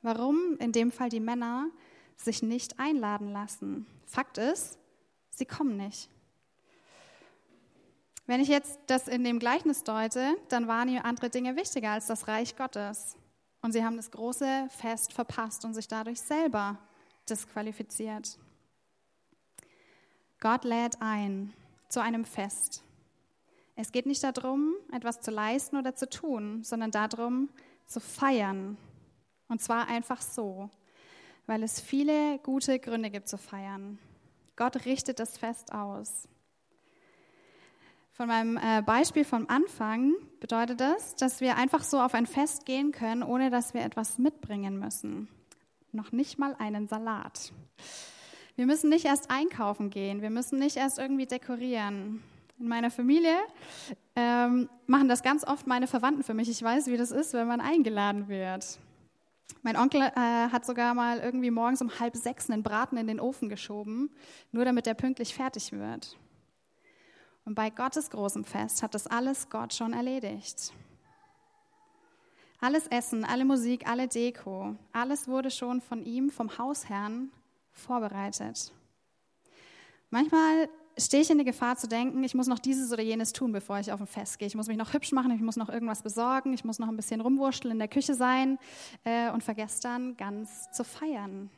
warum 0.00 0.56
in 0.58 0.72
dem 0.72 0.90
Fall 0.90 1.10
die 1.10 1.20
Männer 1.20 1.66
sich 2.16 2.42
nicht 2.42 2.80
einladen 2.80 3.30
lassen. 3.30 3.84
Fakt 4.06 4.38
ist, 4.38 4.78
sie 5.28 5.44
kommen 5.44 5.76
nicht. 5.76 6.08
Wenn 8.28 8.42
ich 8.42 8.48
jetzt 8.48 8.78
das 8.88 9.08
in 9.08 9.24
dem 9.24 9.38
Gleichnis 9.38 9.84
deute, 9.84 10.36
dann 10.50 10.68
waren 10.68 10.86
hier 10.86 11.06
andere 11.06 11.30
Dinge 11.30 11.56
wichtiger 11.56 11.92
als 11.92 12.08
das 12.08 12.28
Reich 12.28 12.56
Gottes. 12.56 13.16
Und 13.62 13.72
sie 13.72 13.82
haben 13.82 13.96
das 13.96 14.10
große 14.10 14.68
Fest 14.68 15.14
verpasst 15.14 15.64
und 15.64 15.72
sich 15.72 15.88
dadurch 15.88 16.20
selber 16.20 16.76
disqualifiziert. 17.26 18.38
Gott 20.40 20.64
lädt 20.64 21.00
ein 21.00 21.54
zu 21.88 22.02
einem 22.02 22.26
Fest. 22.26 22.84
Es 23.76 23.92
geht 23.92 24.04
nicht 24.04 24.22
darum, 24.22 24.74
etwas 24.92 25.22
zu 25.22 25.30
leisten 25.30 25.78
oder 25.78 25.96
zu 25.96 26.06
tun, 26.06 26.62
sondern 26.64 26.90
darum, 26.90 27.48
zu 27.86 27.98
feiern, 27.98 28.76
und 29.48 29.62
zwar 29.62 29.88
einfach 29.88 30.20
so, 30.20 30.68
weil 31.46 31.62
es 31.62 31.80
viele 31.80 32.38
gute 32.40 32.78
Gründe 32.78 33.08
gibt 33.08 33.26
zu 33.26 33.38
feiern. 33.38 33.98
Gott 34.54 34.84
richtet 34.84 35.18
das 35.18 35.38
Fest 35.38 35.72
aus. 35.72 36.28
Von 38.18 38.26
meinem 38.26 38.56
äh, 38.56 38.82
Beispiel 38.82 39.24
vom 39.24 39.46
Anfang 39.46 40.12
bedeutet 40.40 40.80
das, 40.80 41.14
dass 41.14 41.40
wir 41.40 41.56
einfach 41.56 41.84
so 41.84 42.00
auf 42.00 42.14
ein 42.14 42.26
Fest 42.26 42.66
gehen 42.66 42.90
können, 42.90 43.22
ohne 43.22 43.48
dass 43.48 43.74
wir 43.74 43.82
etwas 43.82 44.18
mitbringen 44.18 44.80
müssen. 44.80 45.28
Noch 45.92 46.10
nicht 46.10 46.36
mal 46.36 46.56
einen 46.58 46.88
Salat. 46.88 47.52
Wir 48.56 48.66
müssen 48.66 48.90
nicht 48.90 49.04
erst 49.04 49.30
einkaufen 49.30 49.88
gehen, 49.90 50.20
wir 50.20 50.30
müssen 50.30 50.58
nicht 50.58 50.76
erst 50.76 50.98
irgendwie 50.98 51.26
dekorieren. 51.26 52.20
In 52.58 52.66
meiner 52.66 52.90
Familie 52.90 53.36
ähm, 54.16 54.68
machen 54.88 55.06
das 55.08 55.22
ganz 55.22 55.46
oft 55.46 55.68
meine 55.68 55.86
Verwandten 55.86 56.24
für 56.24 56.34
mich. 56.34 56.48
Ich 56.48 56.60
weiß, 56.60 56.88
wie 56.88 56.96
das 56.96 57.12
ist, 57.12 57.34
wenn 57.34 57.46
man 57.46 57.60
eingeladen 57.60 58.26
wird. 58.26 58.80
Mein 59.62 59.76
Onkel 59.76 60.00
äh, 60.00 60.10
hat 60.16 60.66
sogar 60.66 60.92
mal 60.94 61.20
irgendwie 61.20 61.52
morgens 61.52 61.80
um 61.82 62.00
halb 62.00 62.16
sechs 62.16 62.50
einen 62.50 62.64
Braten 62.64 62.96
in 62.96 63.06
den 63.06 63.20
Ofen 63.20 63.48
geschoben, 63.48 64.10
nur 64.50 64.64
damit 64.64 64.88
er 64.88 64.94
pünktlich 64.94 65.36
fertig 65.36 65.70
wird. 65.70 66.16
Und 67.48 67.54
bei 67.54 67.70
Gottes 67.70 68.10
großem 68.10 68.44
Fest 68.44 68.82
hat 68.82 68.94
das 68.94 69.06
alles 69.06 69.48
Gott 69.48 69.72
schon 69.72 69.94
erledigt. 69.94 70.70
Alles 72.60 72.86
Essen, 72.88 73.24
alle 73.24 73.46
Musik, 73.46 73.88
alle 73.88 74.06
Deko, 74.06 74.76
alles 74.92 75.28
wurde 75.28 75.50
schon 75.50 75.80
von 75.80 76.04
ihm, 76.04 76.28
vom 76.28 76.58
Hausherrn, 76.58 77.30
vorbereitet. 77.72 78.70
Manchmal 80.10 80.68
stehe 80.98 81.22
ich 81.22 81.30
in 81.30 81.38
der 81.38 81.46
Gefahr 81.46 81.78
zu 81.78 81.88
denken, 81.88 82.22
ich 82.22 82.34
muss 82.34 82.48
noch 82.48 82.58
dieses 82.58 82.92
oder 82.92 83.02
jenes 83.02 83.32
tun, 83.32 83.50
bevor 83.50 83.78
ich 83.78 83.92
auf 83.92 84.00
ein 84.02 84.06
Fest 84.06 84.38
gehe. 84.38 84.46
Ich 84.46 84.54
muss 84.54 84.68
mich 84.68 84.76
noch 84.76 84.92
hübsch 84.92 85.12
machen, 85.12 85.30
ich 85.30 85.40
muss 85.40 85.56
noch 85.56 85.70
irgendwas 85.70 86.02
besorgen, 86.02 86.52
ich 86.52 86.66
muss 86.66 86.78
noch 86.78 86.88
ein 86.88 86.96
bisschen 86.96 87.22
rumwurschteln 87.22 87.72
in 87.72 87.78
der 87.78 87.88
Küche 87.88 88.12
sein 88.12 88.58
äh, 89.04 89.30
und 89.30 89.42
vergesse 89.42 89.80
dann 89.80 90.18
ganz 90.18 90.70
zu 90.72 90.84
feiern. 90.84 91.48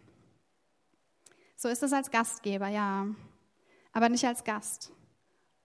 So 1.56 1.68
ist 1.68 1.82
es 1.82 1.92
als 1.92 2.12
Gastgeber, 2.12 2.68
ja, 2.68 3.08
aber 3.92 4.08
nicht 4.08 4.24
als 4.24 4.44
Gast. 4.44 4.92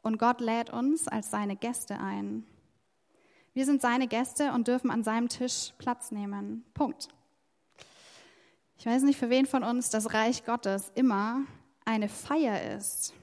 Und 0.06 0.20
Gott 0.20 0.40
lädt 0.40 0.70
uns 0.70 1.08
als 1.08 1.32
seine 1.32 1.56
Gäste 1.56 2.00
ein. 2.00 2.46
Wir 3.56 3.66
sind 3.66 3.82
seine 3.82 4.08
Gäste 4.08 4.52
und 4.52 4.68
dürfen 4.68 4.92
an 4.92 5.04
seinem 5.04 5.30
Tisch 5.30 5.74
Platz 5.80 6.12
nehmen. 6.12 6.64
Punkt. 6.76 7.08
Ich 8.78 8.86
weiß 8.86 9.02
nicht, 9.02 9.18
für 9.18 9.32
wen 9.32 9.48
von 9.48 9.64
uns 9.64 9.90
das 9.90 10.14
Reich 10.14 10.46
Gottes 10.46 10.92
immer 10.94 11.42
eine 11.86 12.08
Feier 12.08 12.78
ist. 12.78 13.16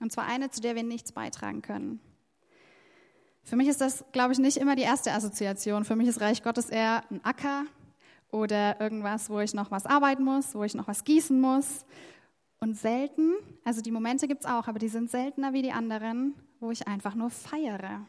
Und 0.00 0.10
zwar 0.10 0.26
eine, 0.26 0.50
zu 0.50 0.60
der 0.60 0.74
wir 0.74 0.82
nichts 0.82 1.12
beitragen 1.12 1.62
können. 1.62 2.00
Für 3.44 3.54
mich 3.54 3.68
ist 3.68 3.80
das, 3.80 4.04
glaube 4.10 4.32
ich, 4.32 4.40
nicht 4.40 4.56
immer 4.56 4.74
die 4.74 4.82
erste 4.82 5.12
Assoziation. 5.12 5.84
Für 5.84 5.94
mich 5.94 6.08
ist 6.08 6.20
Reich 6.20 6.42
Gottes 6.42 6.68
eher 6.68 7.04
ein 7.12 7.24
Acker 7.24 7.66
oder 8.32 8.80
irgendwas, 8.80 9.30
wo 9.30 9.38
ich 9.38 9.54
noch 9.54 9.70
was 9.70 9.86
arbeiten 9.86 10.24
muss, 10.24 10.56
wo 10.56 10.64
ich 10.64 10.74
noch 10.74 10.88
was 10.88 11.04
gießen 11.04 11.40
muss. 11.40 11.84
Und 12.60 12.76
selten, 12.76 13.34
also 13.64 13.80
die 13.80 13.90
Momente 13.90 14.26
gibt 14.26 14.44
es 14.44 14.50
auch, 14.50 14.68
aber 14.68 14.78
die 14.78 14.88
sind 14.88 15.10
seltener 15.10 15.52
wie 15.52 15.62
die 15.62 15.72
anderen, 15.72 16.34
wo 16.60 16.70
ich 16.70 16.86
einfach 16.88 17.14
nur 17.14 17.30
feiere. 17.30 18.06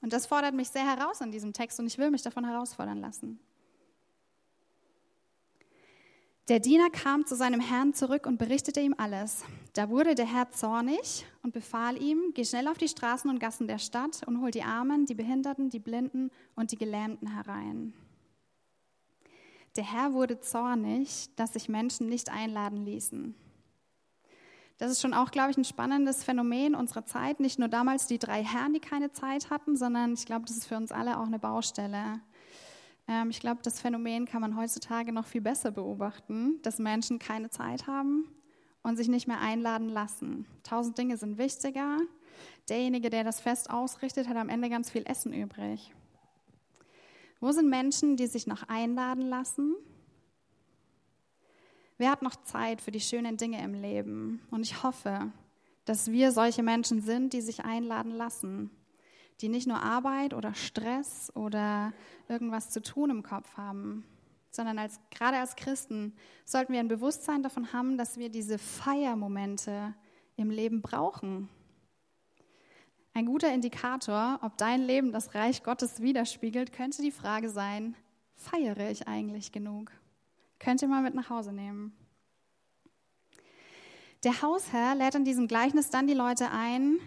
Und 0.00 0.12
das 0.12 0.26
fordert 0.26 0.54
mich 0.54 0.68
sehr 0.70 0.86
heraus 0.86 1.20
in 1.20 1.30
diesem 1.30 1.52
Text 1.52 1.78
und 1.78 1.86
ich 1.86 1.98
will 1.98 2.10
mich 2.10 2.22
davon 2.22 2.44
herausfordern 2.44 3.00
lassen. 3.00 3.38
Der 6.50 6.58
Diener 6.58 6.90
kam 6.90 7.26
zu 7.26 7.36
seinem 7.36 7.60
Herrn 7.60 7.94
zurück 7.94 8.26
und 8.26 8.38
berichtete 8.38 8.80
ihm 8.80 8.92
alles. 8.98 9.44
Da 9.74 9.88
wurde 9.88 10.16
der 10.16 10.26
Herr 10.26 10.50
zornig 10.50 11.24
und 11.44 11.52
befahl 11.52 12.02
ihm, 12.02 12.32
geh 12.34 12.44
schnell 12.44 12.66
auf 12.66 12.76
die 12.76 12.88
Straßen 12.88 13.30
und 13.30 13.38
Gassen 13.38 13.68
der 13.68 13.78
Stadt 13.78 14.26
und 14.26 14.40
hol 14.40 14.50
die 14.50 14.64
Armen, 14.64 15.06
die 15.06 15.14
Behinderten, 15.14 15.70
die 15.70 15.78
Blinden 15.78 16.32
und 16.56 16.72
die 16.72 16.76
Gelähmten 16.76 17.32
herein. 17.32 17.94
Der 19.76 19.84
Herr 19.84 20.12
wurde 20.12 20.40
zornig, 20.40 21.28
dass 21.36 21.52
sich 21.52 21.68
Menschen 21.68 22.08
nicht 22.08 22.30
einladen 22.30 22.84
ließen. 22.84 23.34
Das 24.78 24.90
ist 24.90 25.02
schon 25.02 25.12
auch, 25.12 25.30
glaube 25.30 25.50
ich, 25.50 25.58
ein 25.58 25.64
spannendes 25.64 26.24
Phänomen 26.24 26.74
unserer 26.74 27.04
Zeit. 27.04 27.38
Nicht 27.38 27.58
nur 27.58 27.68
damals 27.68 28.06
die 28.06 28.18
drei 28.18 28.42
Herren, 28.42 28.72
die 28.72 28.80
keine 28.80 29.12
Zeit 29.12 29.50
hatten, 29.50 29.76
sondern 29.76 30.14
ich 30.14 30.24
glaube, 30.24 30.46
das 30.46 30.56
ist 30.56 30.66
für 30.66 30.76
uns 30.76 30.90
alle 30.90 31.18
auch 31.18 31.26
eine 31.26 31.38
Baustelle. 31.38 32.20
Ähm, 33.06 33.28
ich 33.30 33.40
glaube, 33.40 33.60
das 33.62 33.80
Phänomen 33.80 34.24
kann 34.24 34.40
man 34.40 34.56
heutzutage 34.56 35.12
noch 35.12 35.26
viel 35.26 35.42
besser 35.42 35.70
beobachten, 35.70 36.62
dass 36.62 36.78
Menschen 36.78 37.18
keine 37.18 37.50
Zeit 37.50 37.86
haben 37.86 38.24
und 38.82 38.96
sich 38.96 39.08
nicht 39.08 39.28
mehr 39.28 39.40
einladen 39.40 39.88
lassen. 39.90 40.46
Tausend 40.62 40.96
Dinge 40.96 41.18
sind 41.18 41.36
wichtiger. 41.36 41.98
Derjenige, 42.68 43.10
der 43.10 43.22
das 43.22 43.38
Fest 43.38 43.68
ausrichtet, 43.68 44.28
hat 44.28 44.36
am 44.36 44.48
Ende 44.48 44.70
ganz 44.70 44.90
viel 44.90 45.02
Essen 45.06 45.32
übrig. 45.32 45.92
Wo 47.40 47.52
sind 47.52 47.68
Menschen, 47.68 48.16
die 48.16 48.26
sich 48.26 48.46
noch 48.46 48.68
einladen 48.68 49.28
lassen 49.28 49.74
Wer 52.00 52.10
hat 52.10 52.22
noch 52.22 52.36
Zeit 52.44 52.80
für 52.80 52.92
die 52.92 53.00
schönen 53.02 53.36
Dinge 53.36 53.62
im 53.62 53.74
Leben? 53.74 54.40
Und 54.50 54.62
ich 54.62 54.82
hoffe, 54.82 55.30
dass 55.84 56.10
wir 56.10 56.32
solche 56.32 56.62
Menschen 56.62 57.02
sind, 57.02 57.34
die 57.34 57.42
sich 57.42 57.62
einladen 57.66 58.12
lassen, 58.12 58.70
die 59.42 59.50
nicht 59.50 59.66
nur 59.66 59.82
Arbeit 59.82 60.32
oder 60.32 60.54
Stress 60.54 61.30
oder 61.34 61.92
irgendwas 62.26 62.70
zu 62.70 62.80
tun 62.80 63.10
im 63.10 63.22
Kopf 63.22 63.54
haben, 63.58 64.06
sondern 64.50 64.78
als, 64.78 64.98
gerade 65.10 65.36
als 65.36 65.56
Christen 65.56 66.14
sollten 66.46 66.72
wir 66.72 66.80
ein 66.80 66.88
Bewusstsein 66.88 67.42
davon 67.42 67.70
haben, 67.74 67.98
dass 67.98 68.16
wir 68.16 68.30
diese 68.30 68.56
Feiermomente 68.56 69.92
im 70.36 70.48
Leben 70.48 70.80
brauchen. 70.80 71.50
Ein 73.12 73.26
guter 73.26 73.52
Indikator, 73.52 74.38
ob 74.42 74.56
dein 74.56 74.82
Leben 74.82 75.10
das 75.10 75.34
Reich 75.34 75.62
Gottes 75.64 76.00
widerspiegelt, 76.00 76.72
könnte 76.72 77.02
die 77.02 77.10
Frage 77.10 77.50
sein, 77.50 77.96
feiere 78.36 78.90
ich 78.90 79.08
eigentlich 79.08 79.50
genug? 79.50 79.90
Könnt 80.60 80.80
ihr 80.82 80.88
mal 80.88 81.02
mit 81.02 81.14
nach 81.14 81.28
Hause 81.28 81.52
nehmen. 81.52 81.92
Der 84.22 84.42
Hausherr 84.42 84.94
lädt 84.94 85.14
in 85.14 85.24
diesem 85.24 85.48
Gleichnis 85.48 85.90
dann 85.90 86.06
die 86.06 86.14
Leute 86.14 86.50
ein, 86.50 86.98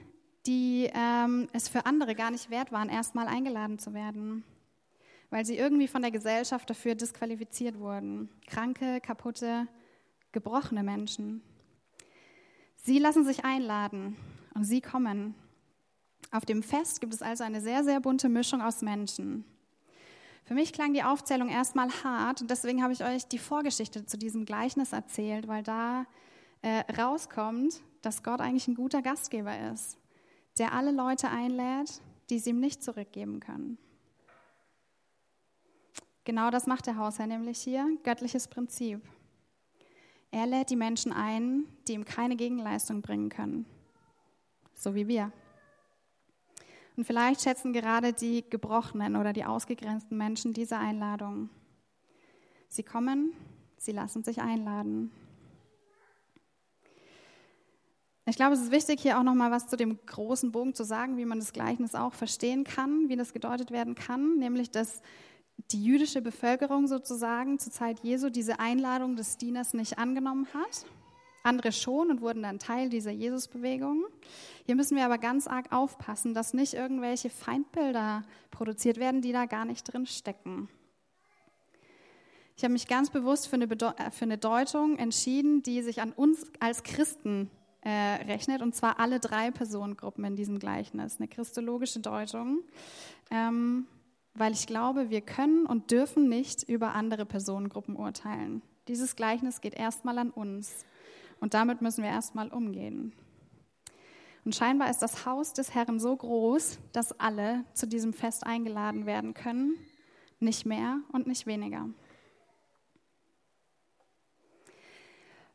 die 0.46 0.90
ähm, 0.94 1.48
es 1.54 1.70
für 1.70 1.86
andere 1.86 2.16
gar 2.16 2.32
nicht 2.32 2.50
wert 2.50 2.72
waren, 2.72 2.90
erstmal 2.90 3.28
eingeladen 3.28 3.80
zu 3.80 3.94
werden, 3.94 4.44
weil 5.30 5.46
sie 5.46 5.56
irgendwie 5.56 5.88
von 5.88 6.02
der 6.02 6.12
Gesellschaft 6.12 6.70
dafür 6.70 6.96
disqualifiziert 6.96 7.80
wurden. 7.80 8.30
Kranke, 8.48 9.00
kaputte, 9.00 9.68
gebrochene 10.32 10.84
Menschen. 10.84 11.44
Sie 12.76 13.00
lassen 13.00 13.24
sich 13.24 13.46
einladen 13.46 14.18
und 14.54 14.66
sie 14.66 14.82
kommen. 14.82 15.36
Auf 16.34 16.46
dem 16.46 16.64
Fest 16.64 17.00
gibt 17.00 17.14
es 17.14 17.22
also 17.22 17.44
eine 17.44 17.62
sehr, 17.62 17.84
sehr 17.84 18.00
bunte 18.00 18.28
Mischung 18.28 18.60
aus 18.60 18.82
Menschen. 18.82 19.46
Für 20.46 20.56
mich 20.56 20.74
klang 20.74 20.92
die 20.92 21.04
Aufzählung 21.04 21.48
erstmal 21.48 21.92
hart 22.04 22.42
und 22.42 22.50
deswegen 22.50 22.82
habe 22.82 22.92
ich 22.92 23.04
euch 23.04 23.28
die 23.28 23.38
Vorgeschichte 23.38 24.08
zu 24.08 24.18
diesem 24.18 24.44
Gleichnis 24.44 24.94
erzählt, 24.94 25.48
weil 25.48 25.62
da 25.62 26.08
äh, 26.64 26.92
rauskommt, 26.92 27.82
dass 28.02 28.24
Gott 28.24 28.42
eigentlich 28.42 28.68
ein 28.68 28.74
guter 28.74 29.04
Gastgeber 29.04 29.72
ist, 29.72 30.00
der 30.58 30.74
alle 30.74 30.92
Leute 30.92 31.30
einlädt, 31.30 32.02
die 32.32 32.38
es 32.38 32.48
ihm 32.48 32.60
nicht 32.60 32.82
zurückgeben 32.84 33.40
können. 33.40 33.78
Genau 36.24 36.50
das 36.50 36.66
macht 36.66 36.88
der 36.88 36.98
Hausherr 36.98 37.28
nämlich 37.28 37.60
hier, 37.60 37.88
göttliches 38.04 38.48
Prinzip. 38.48 39.02
Er 40.32 40.48
lädt 40.48 40.72
die 40.72 40.78
Menschen 40.78 41.14
ein, 41.14 41.66
die 41.88 41.94
ihm 41.94 42.06
keine 42.06 42.36
Gegenleistung 42.36 43.04
bringen 43.04 43.30
können, 43.30 43.68
so 44.74 44.96
wie 44.96 45.08
wir. 45.08 45.32
Und 46.96 47.06
vielleicht 47.06 47.42
schätzen 47.42 47.74
gerade 47.74 48.14
die 48.14 48.44
gebrochenen 48.50 49.16
oder 49.16 49.34
die 49.34 49.46
ausgegrenzten 49.46 50.18
Menschen 50.18 50.54
diese 50.54 50.78
Einladung. 50.78 51.50
Sie 52.70 52.84
kommen, 52.84 53.34
sie 53.78 53.92
lassen 53.92 54.24
sich 54.24 54.42
einladen. 54.42 55.12
Ich 58.26 58.36
glaube, 58.36 58.54
es 58.54 58.62
ist 58.62 58.72
wichtig, 58.72 59.02
hier 59.02 59.20
auch 59.20 59.24
noch 59.24 59.34
mal 59.34 59.52
was 59.52 59.68
zu 59.68 59.76
dem 59.76 60.00
großen 60.06 60.52
Bogen 60.52 60.74
zu 60.74 60.86
sagen, 60.86 61.18
wie 61.18 61.26
man 61.26 61.40
das 61.40 61.52
Gleichnis 61.52 61.94
auch 61.94 62.14
verstehen 62.14 62.64
kann, 62.64 63.10
wie 63.10 63.18
das 63.18 63.34
gedeutet 63.34 63.72
werden 63.72 63.96
kann, 63.96 64.38
nämlich 64.38 64.72
dass 64.72 65.02
die 65.72 65.84
jüdische 65.84 66.22
Bevölkerung 66.22 66.88
sozusagen 66.88 67.60
zur 67.60 67.74
Zeit 67.74 68.00
Jesu 68.02 68.30
diese 68.30 68.60
Einladung 68.60 69.16
des 69.16 69.38
Dieners 69.38 69.74
nicht 69.74 69.98
angenommen 69.98 70.48
hat 70.54 70.86
andere 71.44 71.72
schon 71.72 72.10
und 72.10 72.22
wurden 72.22 72.44
dann 72.44 72.60
Teil 72.60 72.90
dieser 72.90 73.12
Jesusbewegung. 73.12 74.06
Hier 74.66 74.76
müssen 74.76 74.96
wir 74.96 75.06
aber 75.06 75.18
ganz 75.18 75.48
arg 75.48 75.72
aufpassen, 75.72 76.34
dass 76.34 76.54
nicht 76.54 76.74
irgendwelche 76.74 77.30
Feindbilder 77.30 78.24
produziert 78.50 78.98
werden, 78.98 79.22
die 79.22 79.34
da 79.34 79.46
gar 79.46 79.66
nicht 79.66 79.84
drin 79.84 80.06
stecken. 80.06 80.70
Ich 82.56 82.64
habe 82.64 82.74
mich 82.74 82.88
ganz 82.88 83.10
bewusst 83.10 83.48
für 83.48 83.56
eine, 83.56 83.66
äh, 83.66 84.12
für 84.12 84.26
eine 84.26 84.38
Deutung 84.38 84.98
entschieden, 84.98 85.64
die 85.64 85.82
sich 85.82 86.02
an 86.02 86.12
uns 86.12 86.46
als 86.60 86.84
Christen 86.84 87.50
äh, 87.82 87.90
rechnet, 87.90 88.62
und 88.62 88.76
zwar 88.76 89.00
alle 89.00 89.20
drei 89.20 89.52
Personengruppen 89.52 90.24
in 90.24 90.36
diesem 90.36 90.60
Gleichnis, 90.60 91.18
eine 91.18 91.28
christologische 91.28 92.00
Deutung, 92.00 92.60
ähm, 93.30 93.88
weil 94.36 94.54
ich 94.54 94.68
glaube, 94.68 95.10
wir 95.10 95.22
können 95.22 95.66
und 95.66 95.92
dürfen 95.92 96.30
nicht 96.30 96.64
über 96.64 96.94
andere 96.94 97.26
Personengruppen 97.26 97.96
urteilen. 97.96 98.62
Dieses 98.88 99.16
Gleichnis 99.16 99.62
geht 99.62 99.74
erstmal 99.74 100.18
an 100.18 100.30
uns. 100.30 100.86
Und 101.44 101.54
damit 101.54 101.82
müssen 101.82 102.06
wir 102.06 102.10
erstmal 102.10 102.48
umgehen. 102.48 103.12
Und 104.46 104.56
scheinbar 104.56 104.90
ist 104.90 105.00
das 105.00 105.26
Haus 105.26 105.52
des 105.52 105.76
Herrn 105.76 106.00
so 106.00 106.16
groß, 106.16 106.80
dass 106.94 107.20
alle 107.20 107.66
zu 107.74 107.86
diesem 107.86 108.14
Fest 108.14 108.46
eingeladen 108.48 109.06
werden 109.06 109.34
können, 109.34 109.76
nicht 110.40 110.66
mehr 110.66 111.02
und 111.12 111.28
nicht 111.28 111.46
weniger. 111.46 111.90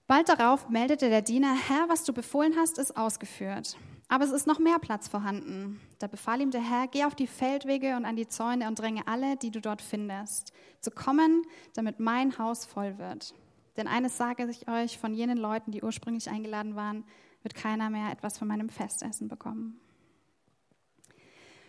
Bald 0.06 0.28
darauf 0.28 0.68
meldete 0.68 1.08
der 1.08 1.22
Diener, 1.22 1.54
Herr, 1.54 1.88
was 1.88 2.04
du 2.04 2.12
befohlen 2.12 2.56
hast, 2.58 2.76
ist 2.76 2.94
ausgeführt. 2.94 3.78
Aber 4.08 4.24
es 4.24 4.30
ist 4.30 4.46
noch 4.46 4.58
mehr 4.58 4.78
Platz 4.78 5.08
vorhanden. 5.08 5.80
Da 6.00 6.06
befahl 6.06 6.42
ihm 6.42 6.50
der 6.50 6.60
Herr, 6.60 6.88
geh 6.88 7.04
auf 7.04 7.14
die 7.14 7.26
Feldwege 7.26 7.96
und 7.96 8.04
an 8.04 8.16
die 8.16 8.28
Zäune 8.28 8.68
und 8.68 8.78
dränge 8.78 9.06
alle, 9.06 9.38
die 9.38 9.50
du 9.50 9.62
dort 9.62 9.80
findest, 9.80 10.52
zu 10.82 10.90
kommen, 10.90 11.46
damit 11.72 11.98
mein 11.98 12.36
Haus 12.36 12.66
voll 12.66 12.98
wird. 12.98 13.32
Denn 13.78 13.88
eines 13.88 14.18
sage 14.18 14.46
ich 14.50 14.68
euch, 14.68 14.98
von 14.98 15.14
jenen 15.14 15.38
Leuten, 15.38 15.70
die 15.70 15.82
ursprünglich 15.82 16.28
eingeladen 16.28 16.76
waren, 16.76 17.04
wird 17.42 17.54
keiner 17.54 17.88
mehr 17.88 18.12
etwas 18.12 18.36
von 18.36 18.46
meinem 18.48 18.68
Festessen 18.68 19.28
bekommen. 19.28 19.80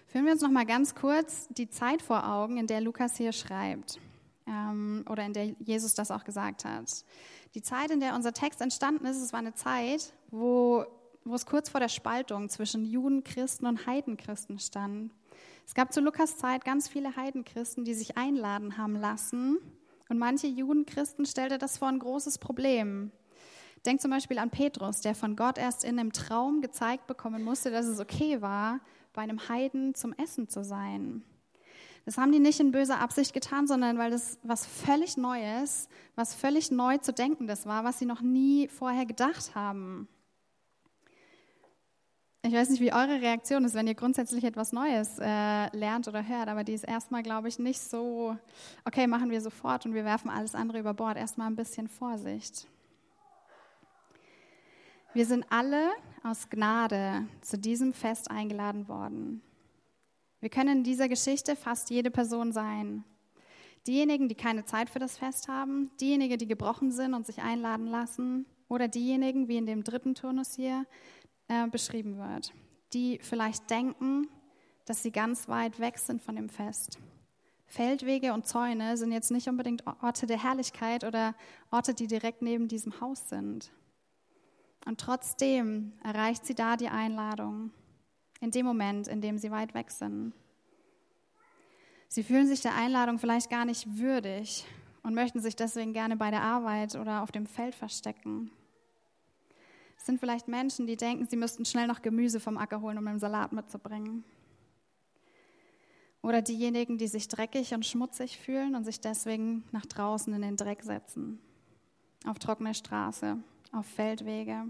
Führen 0.07 0.25
wir 0.25 0.33
uns 0.33 0.41
noch 0.41 0.49
mal 0.49 0.65
ganz 0.65 0.95
kurz 0.95 1.47
die 1.49 1.69
Zeit 1.69 2.01
vor 2.01 2.27
Augen, 2.27 2.57
in 2.57 2.67
der 2.67 2.81
Lukas 2.81 3.15
hier 3.15 3.31
schreibt. 3.31 3.99
ähm, 4.49 5.05
oder 5.07 5.25
in 5.25 5.33
der 5.33 5.45
Jesus 5.59 5.93
das 5.93 6.11
auch 6.11 6.23
gesagt 6.23 6.65
hat. 6.65 7.05
Die 7.55 7.61
Zeit, 7.61 7.91
in 7.91 7.99
der 7.99 8.15
unser 8.15 8.33
Text 8.33 8.61
entstanden 8.61 9.05
ist, 9.05 9.21
es 9.21 9.31
war 9.31 9.39
eine 9.39 9.53
Zeit, 9.53 10.13
wo, 10.29 10.85
wo 11.23 11.35
es 11.35 11.45
kurz 11.45 11.69
vor 11.69 11.79
der 11.79 11.89
Spaltung 11.89 12.49
zwischen 12.49 12.85
Juden, 12.85 13.23
Christen 13.23 13.65
und 13.65 13.85
Heidenchristen 13.85 14.59
stand. 14.59 15.13
Es 15.65 15.75
gab 15.75 15.93
zu 15.93 16.01
Lukas 16.01 16.37
Zeit 16.37 16.65
ganz 16.65 16.87
viele 16.87 17.15
Heidenchristen, 17.15 17.85
die 17.85 17.93
sich 17.93 18.17
einladen 18.17 18.77
haben 18.77 18.95
lassen. 18.95 19.59
Und 20.09 20.17
manche 20.17 20.47
Judenchristen 20.47 21.25
stellte 21.25 21.57
das 21.57 21.77
vor 21.77 21.87
ein 21.87 21.99
großes 21.99 22.39
Problem. 22.39 23.11
Denk 23.85 24.01
zum 24.01 24.11
Beispiel 24.11 24.39
an 24.39 24.49
Petrus, 24.49 25.01
der 25.01 25.15
von 25.15 25.35
Gott 25.35 25.57
erst 25.57 25.85
in 25.85 25.99
einem 25.99 26.11
Traum 26.11 26.61
gezeigt 26.61 27.07
bekommen 27.07 27.43
musste, 27.43 27.71
dass 27.71 27.85
es 27.85 27.99
okay 27.99 28.41
war, 28.41 28.81
bei 29.13 29.21
einem 29.21 29.47
Heiden 29.47 29.95
zum 29.95 30.13
Essen 30.13 30.49
zu 30.49 30.63
sein. 30.63 31.23
Das 32.05 32.17
haben 32.17 32.31
die 32.31 32.39
nicht 32.39 32.59
in 32.59 32.71
böser 32.71 32.99
Absicht 32.99 33.33
getan, 33.33 33.67
sondern 33.67 33.97
weil 33.97 34.11
das 34.11 34.39
was 34.43 34.65
völlig 34.65 35.15
Neues, 35.15 35.87
was 36.15 36.33
völlig 36.33 36.71
neu 36.71 36.97
zu 36.97 37.13
denkendes 37.13 37.65
war, 37.65 37.83
was 37.83 37.99
sie 37.99 38.05
noch 38.05 38.21
nie 38.21 38.67
vorher 38.67 39.05
gedacht 39.05 39.53
haben. 39.53 40.07
Ich 42.41 42.53
weiß 42.53 42.69
nicht, 42.69 42.79
wie 42.79 42.93
eure 42.93 43.21
Reaktion 43.21 43.65
ist, 43.65 43.75
wenn 43.75 43.87
ihr 43.87 43.95
grundsätzlich 43.95 44.45
etwas 44.45 44.71
Neues 44.71 45.19
äh, 45.19 45.75
lernt 45.75 46.07
oder 46.07 46.25
hört, 46.25 46.47
aber 46.47 46.63
die 46.63 46.71
ist 46.71 46.85
erstmal, 46.85 47.21
glaube 47.21 47.49
ich, 47.49 47.59
nicht 47.59 47.81
so, 47.81 48.37
okay, 48.85 49.07
machen 49.07 49.29
wir 49.29 49.41
sofort 49.41 49.85
und 49.85 49.93
wir 49.93 50.05
werfen 50.05 50.29
alles 50.29 50.55
andere 50.55 50.79
über 50.79 50.93
Bord. 50.93 51.17
Erstmal 51.17 51.47
ein 51.47 51.57
bisschen 51.57 51.89
Vorsicht. 51.89 52.65
Wir 55.13 55.25
sind 55.25 55.45
alle 55.49 55.89
aus 56.23 56.49
Gnade 56.49 57.27
zu 57.41 57.57
diesem 57.57 57.91
Fest 57.91 58.31
eingeladen 58.31 58.87
worden. 58.87 59.41
Wir 60.39 60.49
können 60.49 60.77
in 60.77 60.83
dieser 60.85 61.09
Geschichte 61.09 61.57
fast 61.57 61.89
jede 61.89 62.09
Person 62.09 62.53
sein. 62.53 63.03
Diejenigen, 63.85 64.29
die 64.29 64.35
keine 64.35 64.63
Zeit 64.63 64.89
für 64.89 64.99
das 64.99 65.17
Fest 65.17 65.49
haben, 65.49 65.91
diejenigen, 65.99 66.37
die 66.37 66.47
gebrochen 66.47 66.91
sind 66.91 67.13
und 67.13 67.25
sich 67.25 67.41
einladen 67.41 67.87
lassen, 67.87 68.45
oder 68.69 68.87
diejenigen, 68.87 69.47
wie 69.47 69.57
in 69.57 69.65
dem 69.65 69.83
dritten 69.83 70.15
Turnus 70.15 70.55
hier 70.55 70.85
äh, 71.49 71.67
beschrieben 71.67 72.17
wird, 72.17 72.53
die 72.93 73.19
vielleicht 73.21 73.69
denken, 73.69 74.27
dass 74.85 75.03
sie 75.03 75.11
ganz 75.11 75.49
weit 75.49 75.79
weg 75.79 75.97
sind 75.99 76.21
von 76.21 76.35
dem 76.35 76.47
Fest. 76.47 76.97
Feldwege 77.67 78.33
und 78.33 78.47
Zäune 78.47 78.97
sind 78.97 79.11
jetzt 79.11 79.29
nicht 79.29 79.47
unbedingt 79.47 79.83
Orte 80.01 80.25
der 80.25 80.41
Herrlichkeit 80.41 81.03
oder 81.03 81.35
Orte, 81.69 81.93
die 81.93 82.07
direkt 82.07 82.41
neben 82.41 82.67
diesem 82.67 82.99
Haus 82.99 83.29
sind. 83.29 83.71
Und 84.85 84.99
trotzdem 84.99 85.93
erreicht 86.03 86.45
sie 86.45 86.55
da 86.55 86.77
die 86.77 86.87
Einladung, 86.87 87.71
in 88.39 88.49
dem 88.49 88.65
Moment, 88.65 89.07
in 89.07 89.21
dem 89.21 89.37
sie 89.37 89.51
weit 89.51 89.75
weg 89.75 89.91
sind. 89.91 90.33
Sie 92.07 92.23
fühlen 92.23 92.47
sich 92.47 92.61
der 92.61 92.73
Einladung 92.73 93.19
vielleicht 93.19 93.51
gar 93.51 93.65
nicht 93.65 93.99
würdig 93.99 94.65
und 95.03 95.13
möchten 95.13 95.39
sich 95.39 95.55
deswegen 95.55 95.93
gerne 95.93 96.17
bei 96.17 96.31
der 96.31 96.41
Arbeit 96.41 96.95
oder 96.95 97.21
auf 97.21 97.31
dem 97.31 97.45
Feld 97.45 97.75
verstecken. 97.75 98.49
Es 99.99 100.05
sind 100.05 100.21
vielleicht 100.21 100.47
Menschen, 100.47 100.87
die 100.87 100.95
denken, 100.95 101.27
sie 101.27 101.35
müssten 101.35 101.65
schnell 101.65 101.85
noch 101.85 102.01
Gemüse 102.01 102.39
vom 102.39 102.57
Acker 102.57 102.79
holen, 102.79 102.97
um 102.97 103.05
einen 103.05 103.19
Salat 103.19 103.51
mitzubringen. 103.51 104.23
Oder 106.21 106.41
diejenigen, 106.41 106.97
die 106.97 107.07
sich 107.07 107.27
dreckig 107.27 107.73
und 107.73 107.85
schmutzig 107.85 108.39
fühlen 108.39 108.75
und 108.75 108.85
sich 108.85 109.01
deswegen 109.01 109.65
nach 109.71 109.85
draußen 109.85 110.33
in 110.33 110.41
den 110.41 110.55
Dreck 110.55 110.83
setzen. 110.83 111.39
Auf 112.25 112.39
trockene 112.39 112.73
Straße, 112.73 113.37
auf 113.73 113.85
Feldwege, 113.85 114.67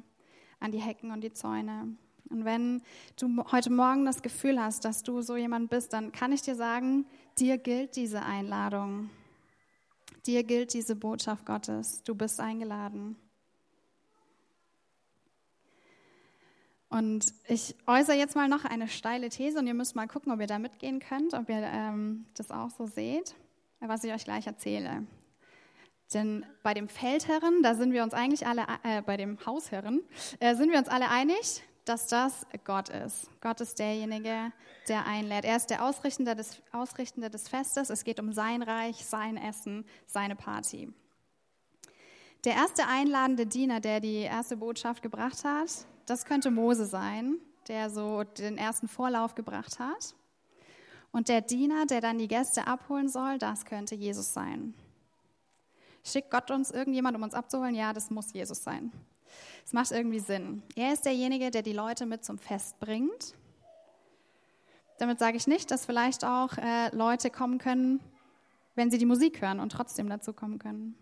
an 0.60 0.72
die 0.72 0.82
Hecken 0.82 1.12
und 1.12 1.22
die 1.22 1.32
Zäune. 1.32 1.96
Und 2.30 2.46
wenn 2.46 2.82
du 3.20 3.44
heute 3.52 3.72
Morgen 3.72 4.06
das 4.06 4.24
Gefühl 4.24 4.60
hast, 4.60 4.84
dass 4.84 5.04
du 5.04 5.22
so 5.22 5.38
jemand 5.38 5.70
bist, 5.70 5.94
dann 5.94 6.12
kann 6.12 6.32
ich 6.32 6.42
dir 6.42 6.56
sagen, 6.56 7.06
dir 7.38 7.60
gilt 7.60 7.96
diese 7.96 8.24
Einladung. 8.24 9.12
Dir 10.26 10.44
gilt 10.44 10.74
diese 10.74 10.96
Botschaft 10.96 11.46
Gottes. 11.46 12.04
Du 12.04 12.15
bist 12.15 12.39
eingeladen. 12.39 13.15
Und 16.89 17.34
ich 17.47 17.75
äußere 17.86 18.15
jetzt 18.15 18.36
mal 18.36 18.47
noch 18.47 18.65
eine 18.65 18.88
steile 18.88 19.30
These 19.30 19.60
und 19.60 19.67
ihr 19.67 19.75
müsst 19.75 19.95
mal 19.95 20.08
gucken, 20.08 20.32
ob 20.32 20.39
ihr 20.39 20.47
da 20.47 20.58
mitgehen 20.58 20.99
könnt, 20.99 21.36
ob 21.36 21.47
ihr 21.47 21.62
ähm, 21.62 22.25
das 22.36 22.49
auch 22.49 22.71
so 22.71 22.88
seht, 22.88 23.36
was 23.80 24.04
ich 24.04 24.12
euch 24.12 24.23
gleich 24.23 24.47
erzähle. 24.47 25.06
Denn 26.13 26.43
bei 26.63 26.73
dem 26.73 26.89
Feldherren, 26.89 27.62
da 27.62 27.75
sind 27.75 27.93
wir 27.93 28.04
uns 28.04 28.15
eigentlich 28.15 28.47
alle, 28.47 28.65
äh, 28.84 29.04
bei 29.04 29.17
dem 29.17 29.38
Hausherren, 29.45 30.02
äh, 30.39 30.56
sind 30.56 30.71
wir 30.71 30.80
uns 30.80 30.88
alle 30.88 31.10
einig, 31.10 31.62
dass 31.86 32.08
das 32.08 32.47
Gott 32.63 32.89
ist. 32.89 33.30
Gott 33.41 33.62
ist 33.62 33.78
derjenige, 33.78 34.52
der 34.88 35.06
einlädt. 35.06 35.45
Er 35.45 35.58
ist 35.58 35.69
der 35.69 35.86
Ausrichtende 35.86 36.36
des, 36.36 36.62
Ausrichtende 36.71 37.30
des 37.30 37.47
Festes. 37.47 37.91
Es 37.91 38.04
geht 38.04 38.19
um 38.19 38.34
sein 38.34 38.63
Reich, 38.63 39.06
sein 39.06 39.38
Essen, 39.38 39.86
seine 40.08 40.36
Party. 40.36 40.91
Der 42.45 42.54
erste 42.54 42.88
einladende 42.88 43.45
Diener, 43.45 43.80
der 43.80 43.99
die 43.99 44.21
erste 44.21 44.58
Botschaft 44.58 45.04
gebracht 45.04 45.43
hat, 45.43 45.86
das 46.10 46.26
könnte 46.26 46.52
Mose 46.52 46.86
sein, 46.86 47.38
der 47.67 47.89
so 47.89 48.24
den 48.24 48.58
ersten 48.58 48.88
Vorlauf 48.88 49.36
gebracht 49.36 49.80
hat. 49.80 50.15
Und 51.12 51.30
der 51.30 51.41
Diener, 51.41 51.86
der 51.86 52.02
dann 52.02 52.17
die 52.17 52.28
Gäste 52.28 52.67
abholen 52.67 53.10
soll, 53.10 53.38
das 53.38 53.65
könnte 53.65 53.95
Jesus 53.95 54.34
sein. 54.34 54.74
Schickt 56.04 56.32
Gott 56.32 56.52
uns 56.52 56.72
irgendjemand, 56.72 57.15
um 57.17 57.24
uns 57.24 57.34
abzuholen? 57.34 57.76
Ja, 57.76 57.93
das 57.93 58.10
muss 58.10 58.34
Jesus 58.34 58.63
sein. 58.63 58.91
Es 59.65 59.74
macht 59.74 59.91
irgendwie 59.91 60.19
Sinn. 60.19 60.63
Er 60.76 60.93
ist 60.93 61.06
derjenige, 61.06 61.52
der 61.52 61.62
die 61.62 61.74
Leute 61.74 62.06
mit 62.06 62.24
zum 62.24 62.38
Fest 62.38 62.80
bringt. 62.80 63.36
Damit 64.98 65.19
sage 65.19 65.38
ich 65.38 65.48
nicht, 65.48 65.72
dass 65.72 65.86
vielleicht 65.86 66.26
auch 66.26 66.58
äh, 66.58 66.93
Leute 66.95 67.30
kommen 67.30 67.58
können, 67.58 68.00
wenn 68.76 68.91
sie 68.91 68.98
die 68.98 69.06
Musik 69.06 69.41
hören 69.41 69.60
und 69.60 69.72
trotzdem 69.72 70.10
dazu 70.10 70.34
kommen 70.34 70.60
können. 70.60 70.95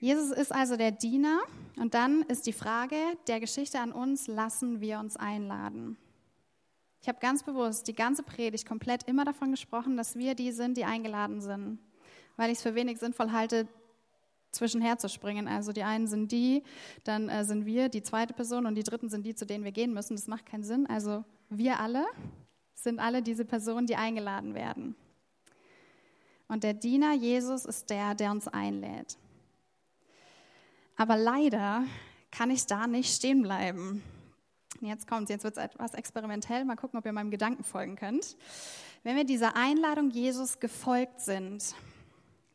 Jesus 0.00 0.30
ist 0.30 0.50
also 0.50 0.76
der 0.76 0.92
Diener 0.92 1.40
und 1.76 1.92
dann 1.92 2.22
ist 2.22 2.46
die 2.46 2.54
Frage 2.54 2.96
der 3.26 3.38
Geschichte 3.38 3.78
an 3.78 3.92
uns, 3.92 4.28
lassen 4.28 4.80
wir 4.80 4.98
uns 4.98 5.18
einladen. 5.18 5.98
Ich 7.02 7.08
habe 7.08 7.18
ganz 7.20 7.42
bewusst 7.42 7.86
die 7.86 7.94
ganze 7.94 8.22
Predigt 8.22 8.66
komplett 8.66 9.02
immer 9.02 9.26
davon 9.26 9.50
gesprochen, 9.50 9.98
dass 9.98 10.16
wir 10.16 10.34
die 10.34 10.52
sind, 10.52 10.78
die 10.78 10.86
eingeladen 10.86 11.42
sind, 11.42 11.78
weil 12.36 12.50
ich 12.50 12.56
es 12.56 12.62
für 12.62 12.74
wenig 12.74 12.98
sinnvoll 12.98 13.30
halte, 13.30 13.68
zwischenher 14.52 14.96
zu 14.96 15.10
springen. 15.10 15.46
Also 15.46 15.72
die 15.72 15.82
einen 15.82 16.06
sind 16.06 16.32
die, 16.32 16.62
dann 17.04 17.28
äh, 17.28 17.44
sind 17.44 17.66
wir 17.66 17.90
die 17.90 18.02
zweite 18.02 18.32
Person 18.32 18.64
und 18.64 18.76
die 18.76 18.82
dritten 18.82 19.10
sind 19.10 19.24
die, 19.26 19.34
zu 19.34 19.44
denen 19.44 19.64
wir 19.64 19.72
gehen 19.72 19.92
müssen. 19.92 20.16
Das 20.16 20.28
macht 20.28 20.46
keinen 20.46 20.64
Sinn. 20.64 20.86
Also 20.86 21.24
wir 21.50 21.78
alle 21.78 22.06
sind 22.74 23.00
alle 23.00 23.22
diese 23.22 23.44
Personen, 23.44 23.86
die 23.86 23.96
eingeladen 23.96 24.54
werden. 24.54 24.96
Und 26.48 26.64
der 26.64 26.72
Diener 26.72 27.14
Jesus 27.14 27.66
ist 27.66 27.90
der, 27.90 28.14
der 28.14 28.30
uns 28.30 28.48
einlädt. 28.48 29.18
Aber 31.00 31.16
leider 31.16 31.84
kann 32.30 32.50
ich 32.50 32.66
da 32.66 32.86
nicht 32.86 33.10
stehen 33.14 33.40
bleiben. 33.40 34.02
Jetzt 34.82 35.08
kommt 35.08 35.30
jetzt 35.30 35.44
wird 35.44 35.56
es 35.56 35.64
etwas 35.64 35.94
experimentell. 35.94 36.66
Mal 36.66 36.76
gucken, 36.76 36.98
ob 36.98 37.06
ihr 37.06 37.12
meinem 37.12 37.30
Gedanken 37.30 37.64
folgen 37.64 37.96
könnt. 37.96 38.36
Wenn 39.02 39.16
wir 39.16 39.24
dieser 39.24 39.56
Einladung 39.56 40.10
Jesus 40.10 40.60
gefolgt 40.60 41.22
sind, 41.22 41.74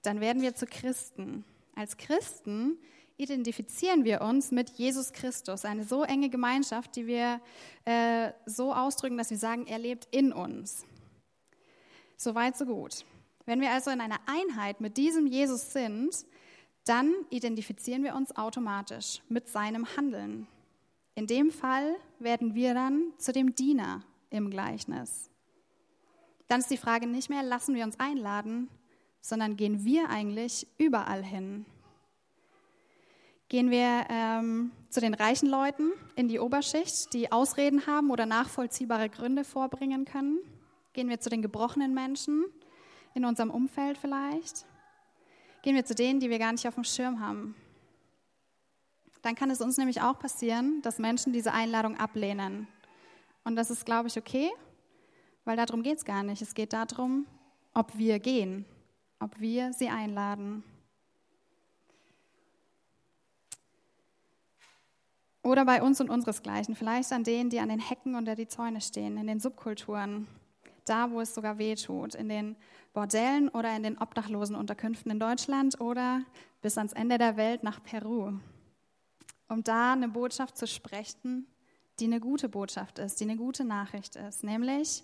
dann 0.03 0.19
werden 0.19 0.43
wir 0.43 0.53
zu 0.53 0.67
Christen. 0.67 1.43
Als 1.73 1.97
Christen 1.97 2.77
identifizieren 3.17 4.05
wir 4.05 4.21
uns 4.21 4.51
mit 4.51 4.69
Jesus 4.77 5.11
Christus, 5.11 5.65
eine 5.65 5.83
so 5.83 6.03
enge 6.03 6.29
Gemeinschaft, 6.29 6.95
die 6.95 7.07
wir 7.07 7.41
äh, 7.85 8.31
so 8.45 8.75
ausdrücken, 8.75 9.17
dass 9.17 9.31
wir 9.31 9.39
sagen, 9.39 9.65
er 9.65 9.79
lebt 9.79 10.07
in 10.11 10.31
uns. 10.31 10.85
So 12.15 12.35
weit, 12.35 12.55
so 12.57 12.65
gut. 12.65 13.05
Wenn 13.47 13.59
wir 13.59 13.71
also 13.71 13.89
in 13.89 14.01
einer 14.01 14.19
Einheit 14.27 14.81
mit 14.81 14.97
diesem 14.97 15.25
Jesus 15.25 15.73
sind, 15.73 16.27
dann 16.85 17.13
identifizieren 17.29 18.03
wir 18.03 18.15
uns 18.15 18.35
automatisch 18.35 19.21
mit 19.27 19.49
seinem 19.49 19.85
Handeln. 19.97 20.47
In 21.15 21.27
dem 21.27 21.51
Fall 21.51 21.95
werden 22.19 22.55
wir 22.55 22.73
dann 22.73 23.13
zu 23.17 23.31
dem 23.31 23.55
Diener 23.55 24.03
im 24.29 24.49
Gleichnis. 24.49 25.29
Dann 26.47 26.59
ist 26.59 26.69
die 26.69 26.77
Frage 26.77 27.07
nicht 27.07 27.29
mehr, 27.29 27.41
lassen 27.41 27.73
wir 27.73 27.83
uns 27.83 27.99
einladen, 27.99 28.69
sondern 29.19 29.57
gehen 29.57 29.83
wir 29.83 30.09
eigentlich 30.09 30.67
überall 30.77 31.23
hin? 31.23 31.65
Gehen 33.47 33.71
wir 33.71 34.05
ähm, 34.09 34.71
zu 34.89 35.01
den 35.01 35.13
reichen 35.13 35.49
Leuten 35.49 35.91
in 36.15 36.27
die 36.27 36.39
Oberschicht, 36.39 37.13
die 37.13 37.31
Ausreden 37.31 37.87
haben 37.87 38.11
oder 38.11 38.25
nachvollziehbare 38.25 39.09
Gründe 39.09 39.43
vorbringen 39.43 40.05
können? 40.05 40.39
Gehen 40.93 41.09
wir 41.09 41.19
zu 41.19 41.29
den 41.29 41.41
gebrochenen 41.41 41.93
Menschen 41.93 42.45
in 43.13 43.25
unserem 43.25 43.49
Umfeld 43.49 43.97
vielleicht? 43.97 44.65
Gehen 45.65 45.75
wir 45.75 45.83
zu 45.83 45.95
denen, 45.95 46.19
die 46.19 46.29
wir 46.29 46.37
gar 46.37 46.51
nicht 46.51 46.67
auf 46.67 46.75
dem 46.75 46.83
Schirm 46.83 47.19
haben. 47.19 47.55
Dann 49.23 49.33
kann 49.33 49.49
es 49.49 49.61
uns 49.61 49.77
nämlich 49.77 49.99
auch 49.99 50.19
passieren, 50.19 50.83
dass 50.83 50.99
Menschen 50.99 51.33
diese 51.33 51.53
Einladung 51.53 51.97
ablehnen. 51.97 52.67
Und 53.43 53.55
das 53.55 53.71
ist, 53.71 53.83
glaube 53.83 54.07
ich, 54.07 54.15
okay, 54.15 54.51
weil 55.43 55.57
darum 55.57 55.81
geht 55.81 55.97
es 55.97 56.05
gar 56.05 56.21
nicht. 56.21 56.43
Es 56.43 56.53
geht 56.53 56.71
darum, 56.71 57.25
ob 57.73 57.97
wir 57.97 58.19
gehen, 58.19 58.65
ob 59.19 59.39
wir 59.39 59.73
sie 59.73 59.89
einladen. 59.89 60.63
Oder 65.41 65.65
bei 65.65 65.81
uns 65.81 65.99
und 65.99 66.11
unseresgleichen, 66.11 66.75
vielleicht 66.75 67.11
an 67.11 67.23
denen, 67.23 67.49
die 67.49 67.59
an 67.59 67.69
den 67.69 67.79
Hecken 67.79 68.13
unter 68.13 68.35
die 68.35 68.47
Zäune 68.47 68.81
stehen, 68.81 69.17
in 69.17 69.25
den 69.25 69.39
Subkulturen. 69.39 70.27
Da 70.85 71.11
wo 71.11 71.21
es 71.21 71.33
sogar 71.33 71.57
weh 71.57 71.75
tut, 71.75 72.15
in 72.15 72.29
den 72.29 72.55
Bordellen 72.93 73.49
oder 73.49 73.75
in 73.75 73.83
den 73.83 73.97
obdachlosen 73.97 74.55
Unterkünften 74.55 75.11
in 75.11 75.19
Deutschland 75.19 75.81
oder 75.81 76.21
bis 76.61 76.77
ans 76.77 76.93
Ende 76.93 77.17
der 77.17 77.37
Welt 77.37 77.63
nach 77.63 77.83
Peru, 77.83 78.33
um 79.49 79.63
da 79.63 79.93
eine 79.93 80.07
Botschaft 80.07 80.57
zu 80.57 80.67
sprechen, 80.67 81.47
die 81.99 82.05
eine 82.05 82.19
gute 82.19 82.49
Botschaft 82.49 82.99
ist, 82.99 83.19
die 83.19 83.25
eine 83.25 83.37
gute 83.37 83.63
Nachricht 83.63 84.15
ist, 84.15 84.43
nämlich, 84.43 85.03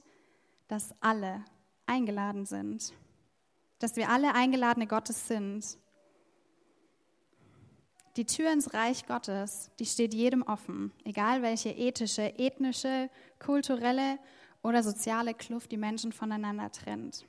dass 0.67 0.95
alle 1.01 1.43
eingeladen 1.85 2.45
sind, 2.45 2.93
dass 3.79 3.95
wir 3.95 4.09
alle 4.09 4.33
Eingeladene 4.33 4.87
Gottes 4.87 5.27
sind. 5.27 5.77
Die 8.17 8.25
Tür 8.25 8.51
ins 8.51 8.73
Reich 8.73 9.05
Gottes, 9.05 9.71
die 9.79 9.85
steht 9.85 10.13
jedem 10.13 10.41
offen, 10.41 10.91
egal 11.05 11.41
welche 11.41 11.69
ethische, 11.69 12.37
ethnische, 12.37 13.09
kulturelle 13.39 14.19
oder 14.63 14.83
soziale 14.83 15.33
Kluft 15.33 15.71
die 15.71 15.77
Menschen 15.77 16.11
voneinander 16.11 16.71
trennt. 16.71 17.25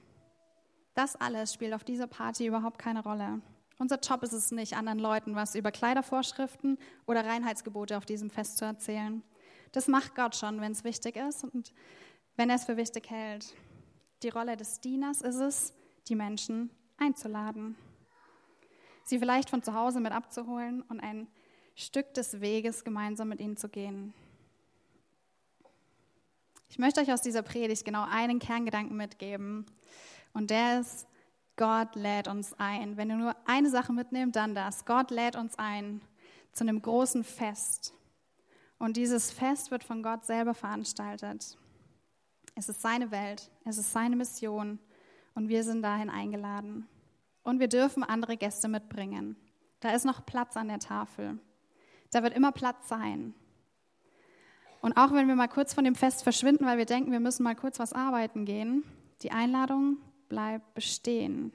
Das 0.95 1.17
alles 1.17 1.55
spielt 1.55 1.73
auf 1.73 1.85
dieser 1.85 2.07
Party 2.07 2.47
überhaupt 2.47 2.79
keine 2.79 3.03
Rolle. 3.03 3.41
Unser 3.79 3.99
Job 3.99 4.23
ist 4.23 4.33
es 4.33 4.51
nicht, 4.53 4.77
anderen 4.77 4.99
Leuten 4.99 5.35
was 5.35 5.55
über 5.55 5.73
Kleidervorschriften 5.73 6.79
oder 7.07 7.25
Reinheitsgebote 7.25 7.97
auf 7.97 8.05
diesem 8.05 8.31
Fest 8.31 8.59
zu 8.59 8.65
erzählen. 8.65 9.23
Das 9.73 9.89
macht 9.89 10.15
Gott 10.15 10.37
schon, 10.37 10.61
wenn 10.61 10.73
es 10.73 10.85
wichtig 10.85 11.17
ist 11.17 11.45
und 11.45 11.73
wenn 12.37 12.51
er 12.51 12.57
es 12.57 12.65
für 12.65 12.77
wichtig 12.77 13.11
hält. 13.11 13.55
Die 14.23 14.29
Rolle 14.29 14.57
des 14.57 14.81
Dieners 14.81 15.23
ist 15.23 15.41
es, 15.41 15.75
die 16.09 16.15
Menschen 16.15 16.71
einzuladen, 16.99 17.75
sie 19.05 19.19
vielleicht 19.19 19.51
von 19.51 19.63
zu 19.63 19.75
Hause 19.75 20.01
mit 20.01 20.13
abzuholen 20.13 20.83
und 20.83 21.01
ein 21.01 21.27
Stück 21.75 22.15
des 22.15 22.41
Weges 22.41 22.85
gemeinsam 22.85 23.29
mit 23.29 23.41
ihnen 23.41 23.57
zu 23.57 23.69
gehen. 23.69 24.15
Ich 26.73 26.79
möchte 26.79 27.03
euch 27.03 27.13
aus 27.13 27.21
dieser 27.21 27.43
Predigt 27.43 27.85
genau 27.85 28.07
einen 28.09 28.39
Kerngedanken 28.39 28.97
mitgeben 28.97 29.67
und 30.33 30.49
der 30.49 30.81
ist, 30.81 31.07
Gott 31.57 31.95
lädt 31.97 32.29
uns 32.29 32.55
ein. 32.55 32.97
Wenn 32.97 33.11
ihr 33.11 33.17
nur 33.17 33.37
eine 33.45 33.69
Sache 33.69 33.93
mitnehmt, 33.93 34.37
dann 34.37 34.55
das. 34.55 34.87
Gott 34.87 35.11
lädt 35.11 35.37
uns 35.37 35.59
ein 35.59 36.01
zu 36.55 36.65
einem 36.65 36.81
großen 36.81 37.25
Fest. 37.25 37.93
Und 38.79 38.97
dieses 38.97 39.31
Fest 39.31 39.71
wird 39.71 39.85
von 39.85 40.03
Gott 40.03 40.25
selber 40.25 40.55
veranstaltet. 40.55 41.59
Es 42.55 42.71
ist 42.71 42.81
seine 42.81 43.11
Welt, 43.11 43.51
es 43.67 43.77
ist 43.77 43.93
seine 43.93 44.17
Mission 44.17 44.79
und 45.35 45.51
wir 45.51 45.65
sind 45.65 45.83
dahin 45.83 46.09
eingeladen. 46.09 46.89
Und 47.43 47.61
wir 47.61 47.69
dürfen 47.69 48.03
andere 48.03 48.39
Gäste 48.39 48.69
mitbringen. 48.69 49.37
Da 49.81 49.91
ist 49.91 50.07
noch 50.07 50.25
Platz 50.25 50.57
an 50.57 50.69
der 50.69 50.79
Tafel. 50.79 51.39
Da 52.13 52.23
wird 52.23 52.33
immer 52.35 52.51
Platz 52.51 52.89
sein. 52.89 53.35
Und 54.83 54.97
auch 54.99 55.13
wenn 55.13 55.29
wir 55.29 55.37
mal 55.37 55.49
kurz 55.49 55.73
von 55.73 55.85
dem 55.85 55.95
Fest 55.95 56.23
verschwinden, 56.23 56.67
weil 56.67 56.77
wir 56.77 56.85
denken, 56.85 57.11
wir 57.13 57.21
müssen 57.21 57.43
mal 57.43 57.57
kurz 57.57 57.79
was 57.79 57.95
arbeiten 57.95 58.45
gehen, 58.45 58.85
die 59.23 59.31
Einladung 59.31 59.97
bleibt 60.29 60.75
bestehen. 60.75 61.53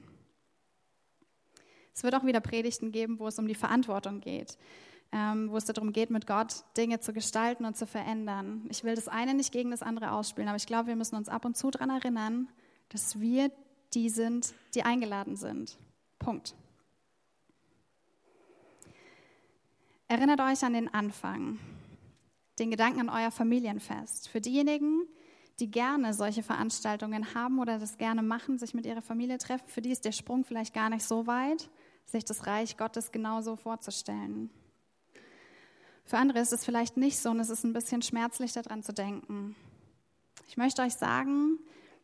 Es 1.94 2.02
wird 2.02 2.16
auch 2.16 2.24
wieder 2.24 2.40
Predigten 2.40 2.90
geben, 2.90 3.20
wo 3.20 3.28
es 3.28 3.38
um 3.38 3.46
die 3.46 3.54
Verantwortung 3.54 4.20
geht 4.20 4.58
ähm, 5.12 5.50
wo 5.50 5.56
es 5.56 5.64
darum 5.64 5.92
geht, 5.92 6.10
mit 6.10 6.26
Gott 6.26 6.64
Dinge 6.76 7.00
zu 7.00 7.12
gestalten 7.12 7.64
und 7.64 7.76
zu 7.76 7.86
verändern. 7.86 8.66
Ich 8.70 8.84
will 8.84 8.94
das 8.94 9.08
eine 9.08 9.34
nicht 9.34 9.52
gegen 9.52 9.70
das 9.70 9.82
andere 9.82 10.12
ausspielen, 10.12 10.48
aber 10.48 10.56
ich 10.56 10.66
glaube, 10.66 10.88
wir 10.88 10.96
müssen 10.96 11.16
uns 11.16 11.28
ab 11.28 11.44
und 11.44 11.56
zu 11.56 11.70
daran 11.70 11.90
erinnern, 11.90 12.48
dass 12.90 13.20
wir 13.20 13.50
die 13.94 14.10
sind, 14.10 14.52
die 14.74 14.82
eingeladen 14.82 15.36
sind. 15.36 15.78
Punkt. 16.18 16.54
Erinnert 20.08 20.40
euch 20.40 20.62
an 20.64 20.72
den 20.72 20.92
Anfang, 20.92 21.58
den 22.58 22.70
Gedanken 22.70 23.00
an 23.00 23.08
euer 23.08 23.30
Familienfest. 23.30 24.28
Für 24.28 24.40
diejenigen, 24.40 25.02
die 25.60 25.70
gerne 25.70 26.14
solche 26.14 26.42
Veranstaltungen 26.42 27.34
haben 27.34 27.58
oder 27.58 27.78
das 27.78 27.98
gerne 27.98 28.22
machen, 28.22 28.58
sich 28.58 28.74
mit 28.74 28.86
ihrer 28.86 29.02
Familie 29.02 29.38
treffen, 29.38 29.68
für 29.68 29.82
die 29.82 29.90
ist 29.90 30.04
der 30.04 30.12
Sprung 30.12 30.44
vielleicht 30.44 30.74
gar 30.74 30.90
nicht 30.90 31.04
so 31.04 31.26
weit, 31.26 31.68
sich 32.06 32.24
das 32.24 32.46
Reich 32.46 32.76
Gottes 32.76 33.12
genauso 33.12 33.56
vorzustellen. 33.56 34.50
Für 36.04 36.16
andere 36.16 36.38
ist 36.38 36.52
es 36.52 36.64
vielleicht 36.64 36.96
nicht 36.96 37.18
so 37.18 37.30
und 37.30 37.40
es 37.40 37.50
ist 37.50 37.64
ein 37.64 37.72
bisschen 37.72 38.02
schmerzlich 38.02 38.52
daran 38.52 38.82
zu 38.82 38.94
denken. 38.94 39.54
Ich 40.48 40.56
möchte 40.56 40.82
euch 40.82 40.94
sagen, 40.94 41.58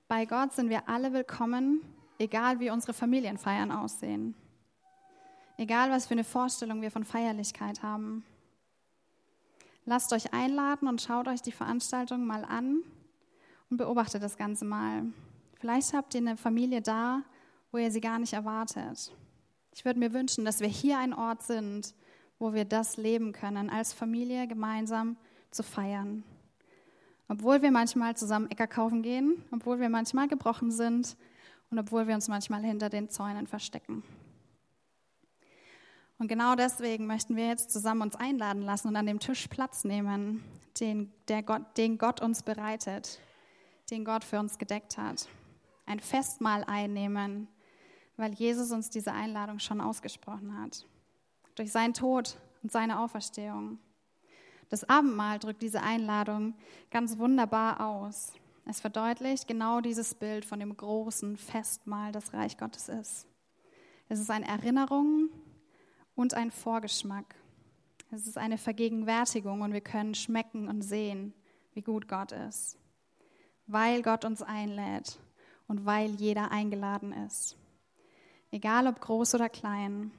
bei 0.08 0.26
Gott 0.26 0.52
sind 0.52 0.68
wir 0.68 0.88
alle 0.88 1.12
willkommen, 1.14 1.80
egal 2.18 2.60
wie 2.60 2.70
unsere 2.70 2.92
Familienfeiern 2.92 3.70
aussehen. 3.70 4.34
Egal 5.56 5.90
was 5.90 6.06
für 6.06 6.14
eine 6.14 6.24
Vorstellung 6.24 6.82
wir 6.82 6.90
von 6.90 7.04
Feierlichkeit 7.04 7.82
haben. 7.82 8.24
Lasst 9.86 10.12
euch 10.12 10.32
einladen 10.32 10.88
und 10.88 11.02
schaut 11.02 11.28
euch 11.28 11.42
die 11.42 11.52
Veranstaltung 11.52 12.26
mal 12.26 12.44
an 12.44 12.82
und 13.70 13.76
beobachtet 13.76 14.22
das 14.22 14.36
Ganze 14.36 14.64
mal. 14.64 15.04
Vielleicht 15.60 15.92
habt 15.92 16.14
ihr 16.14 16.20
eine 16.20 16.36
Familie 16.36 16.80
da, 16.80 17.22
wo 17.70 17.78
ihr 17.78 17.90
sie 17.90 18.00
gar 18.00 18.18
nicht 18.18 18.32
erwartet. 18.32 19.12
Ich 19.74 19.84
würde 19.84 19.98
mir 19.98 20.12
wünschen, 20.12 20.44
dass 20.44 20.60
wir 20.60 20.68
hier 20.68 20.98
ein 20.98 21.12
Ort 21.12 21.42
sind, 21.42 21.94
wo 22.38 22.54
wir 22.54 22.64
das 22.64 22.96
leben 22.96 23.32
können, 23.32 23.68
als 23.68 23.92
Familie 23.92 24.46
gemeinsam 24.46 25.16
zu 25.50 25.62
feiern. 25.62 26.24
Obwohl 27.28 27.60
wir 27.62 27.70
manchmal 27.70 28.16
zusammen 28.16 28.50
Äcker 28.50 28.66
kaufen 28.66 29.02
gehen, 29.02 29.42
obwohl 29.50 29.80
wir 29.80 29.88
manchmal 29.88 30.28
gebrochen 30.28 30.70
sind 30.70 31.16
und 31.70 31.78
obwohl 31.78 32.06
wir 32.06 32.14
uns 32.14 32.28
manchmal 32.28 32.62
hinter 32.62 32.88
den 32.88 33.10
Zäunen 33.10 33.46
verstecken. 33.46 34.02
Und 36.24 36.28
genau 36.28 36.54
deswegen 36.54 37.06
möchten 37.06 37.36
wir 37.36 37.48
jetzt 37.48 37.70
zusammen 37.70 38.00
uns 38.00 38.16
einladen 38.16 38.62
lassen 38.62 38.88
und 38.88 38.96
an 38.96 39.04
dem 39.04 39.20
Tisch 39.20 39.46
Platz 39.46 39.84
nehmen, 39.84 40.42
den, 40.80 41.12
der 41.28 41.42
Gott, 41.42 41.76
den 41.76 41.98
Gott 41.98 42.22
uns 42.22 42.42
bereitet, 42.42 43.20
den 43.90 44.06
Gott 44.06 44.24
für 44.24 44.40
uns 44.40 44.56
gedeckt 44.56 44.96
hat. 44.96 45.28
Ein 45.84 46.00
Festmahl 46.00 46.64
einnehmen, 46.64 47.46
weil 48.16 48.32
Jesus 48.32 48.72
uns 48.72 48.88
diese 48.88 49.12
Einladung 49.12 49.58
schon 49.58 49.82
ausgesprochen 49.82 50.58
hat 50.58 50.86
durch 51.56 51.70
seinen 51.70 51.92
Tod 51.92 52.38
und 52.62 52.72
seine 52.72 53.00
Auferstehung. 53.00 53.78
Das 54.70 54.88
Abendmahl 54.88 55.38
drückt 55.38 55.60
diese 55.60 55.82
Einladung 55.82 56.54
ganz 56.90 57.18
wunderbar 57.18 57.86
aus. 57.86 58.32
Es 58.64 58.80
verdeutlicht 58.80 59.46
genau 59.46 59.82
dieses 59.82 60.14
Bild 60.14 60.46
von 60.46 60.58
dem 60.58 60.74
großen 60.74 61.36
Festmahl, 61.36 62.12
das 62.12 62.32
Reich 62.32 62.56
Gottes 62.56 62.88
ist. 62.88 63.26
Es 64.08 64.20
ist 64.20 64.30
eine 64.30 64.48
Erinnerung 64.48 65.28
und 66.14 66.34
ein 66.34 66.50
Vorgeschmack. 66.50 67.34
Es 68.10 68.26
ist 68.26 68.38
eine 68.38 68.58
Vergegenwärtigung 68.58 69.62
und 69.62 69.72
wir 69.72 69.80
können 69.80 70.14
schmecken 70.14 70.68
und 70.68 70.82
sehen, 70.82 71.32
wie 71.72 71.82
gut 71.82 72.08
Gott 72.08 72.32
ist, 72.32 72.78
weil 73.66 74.02
Gott 74.02 74.24
uns 74.24 74.42
einlädt 74.42 75.18
und 75.66 75.84
weil 75.86 76.10
jeder 76.10 76.50
eingeladen 76.50 77.12
ist. 77.12 77.56
Egal 78.50 78.86
ob 78.86 79.00
groß 79.00 79.34
oder 79.34 79.48
klein, 79.48 80.12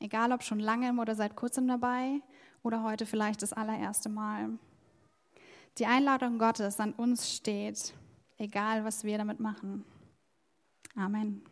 Egal 0.00 0.32
ob 0.32 0.42
schon 0.42 0.60
lange 0.60 0.92
oder 1.00 1.14
seit 1.14 1.34
kurzem 1.34 1.66
dabei 1.66 2.20
oder 2.62 2.82
heute 2.84 3.04
vielleicht 3.04 3.42
das 3.42 3.52
allererste 3.52 4.08
Mal. 4.08 4.50
Die 5.78 5.86
Einladung 5.86 6.38
Gottes 6.38 6.78
an 6.78 6.92
uns 6.92 7.34
steht, 7.34 7.94
egal 8.36 8.84
was 8.84 9.04
wir 9.04 9.18
damit 9.18 9.40
machen. 9.40 9.84
Amen. 10.94 11.42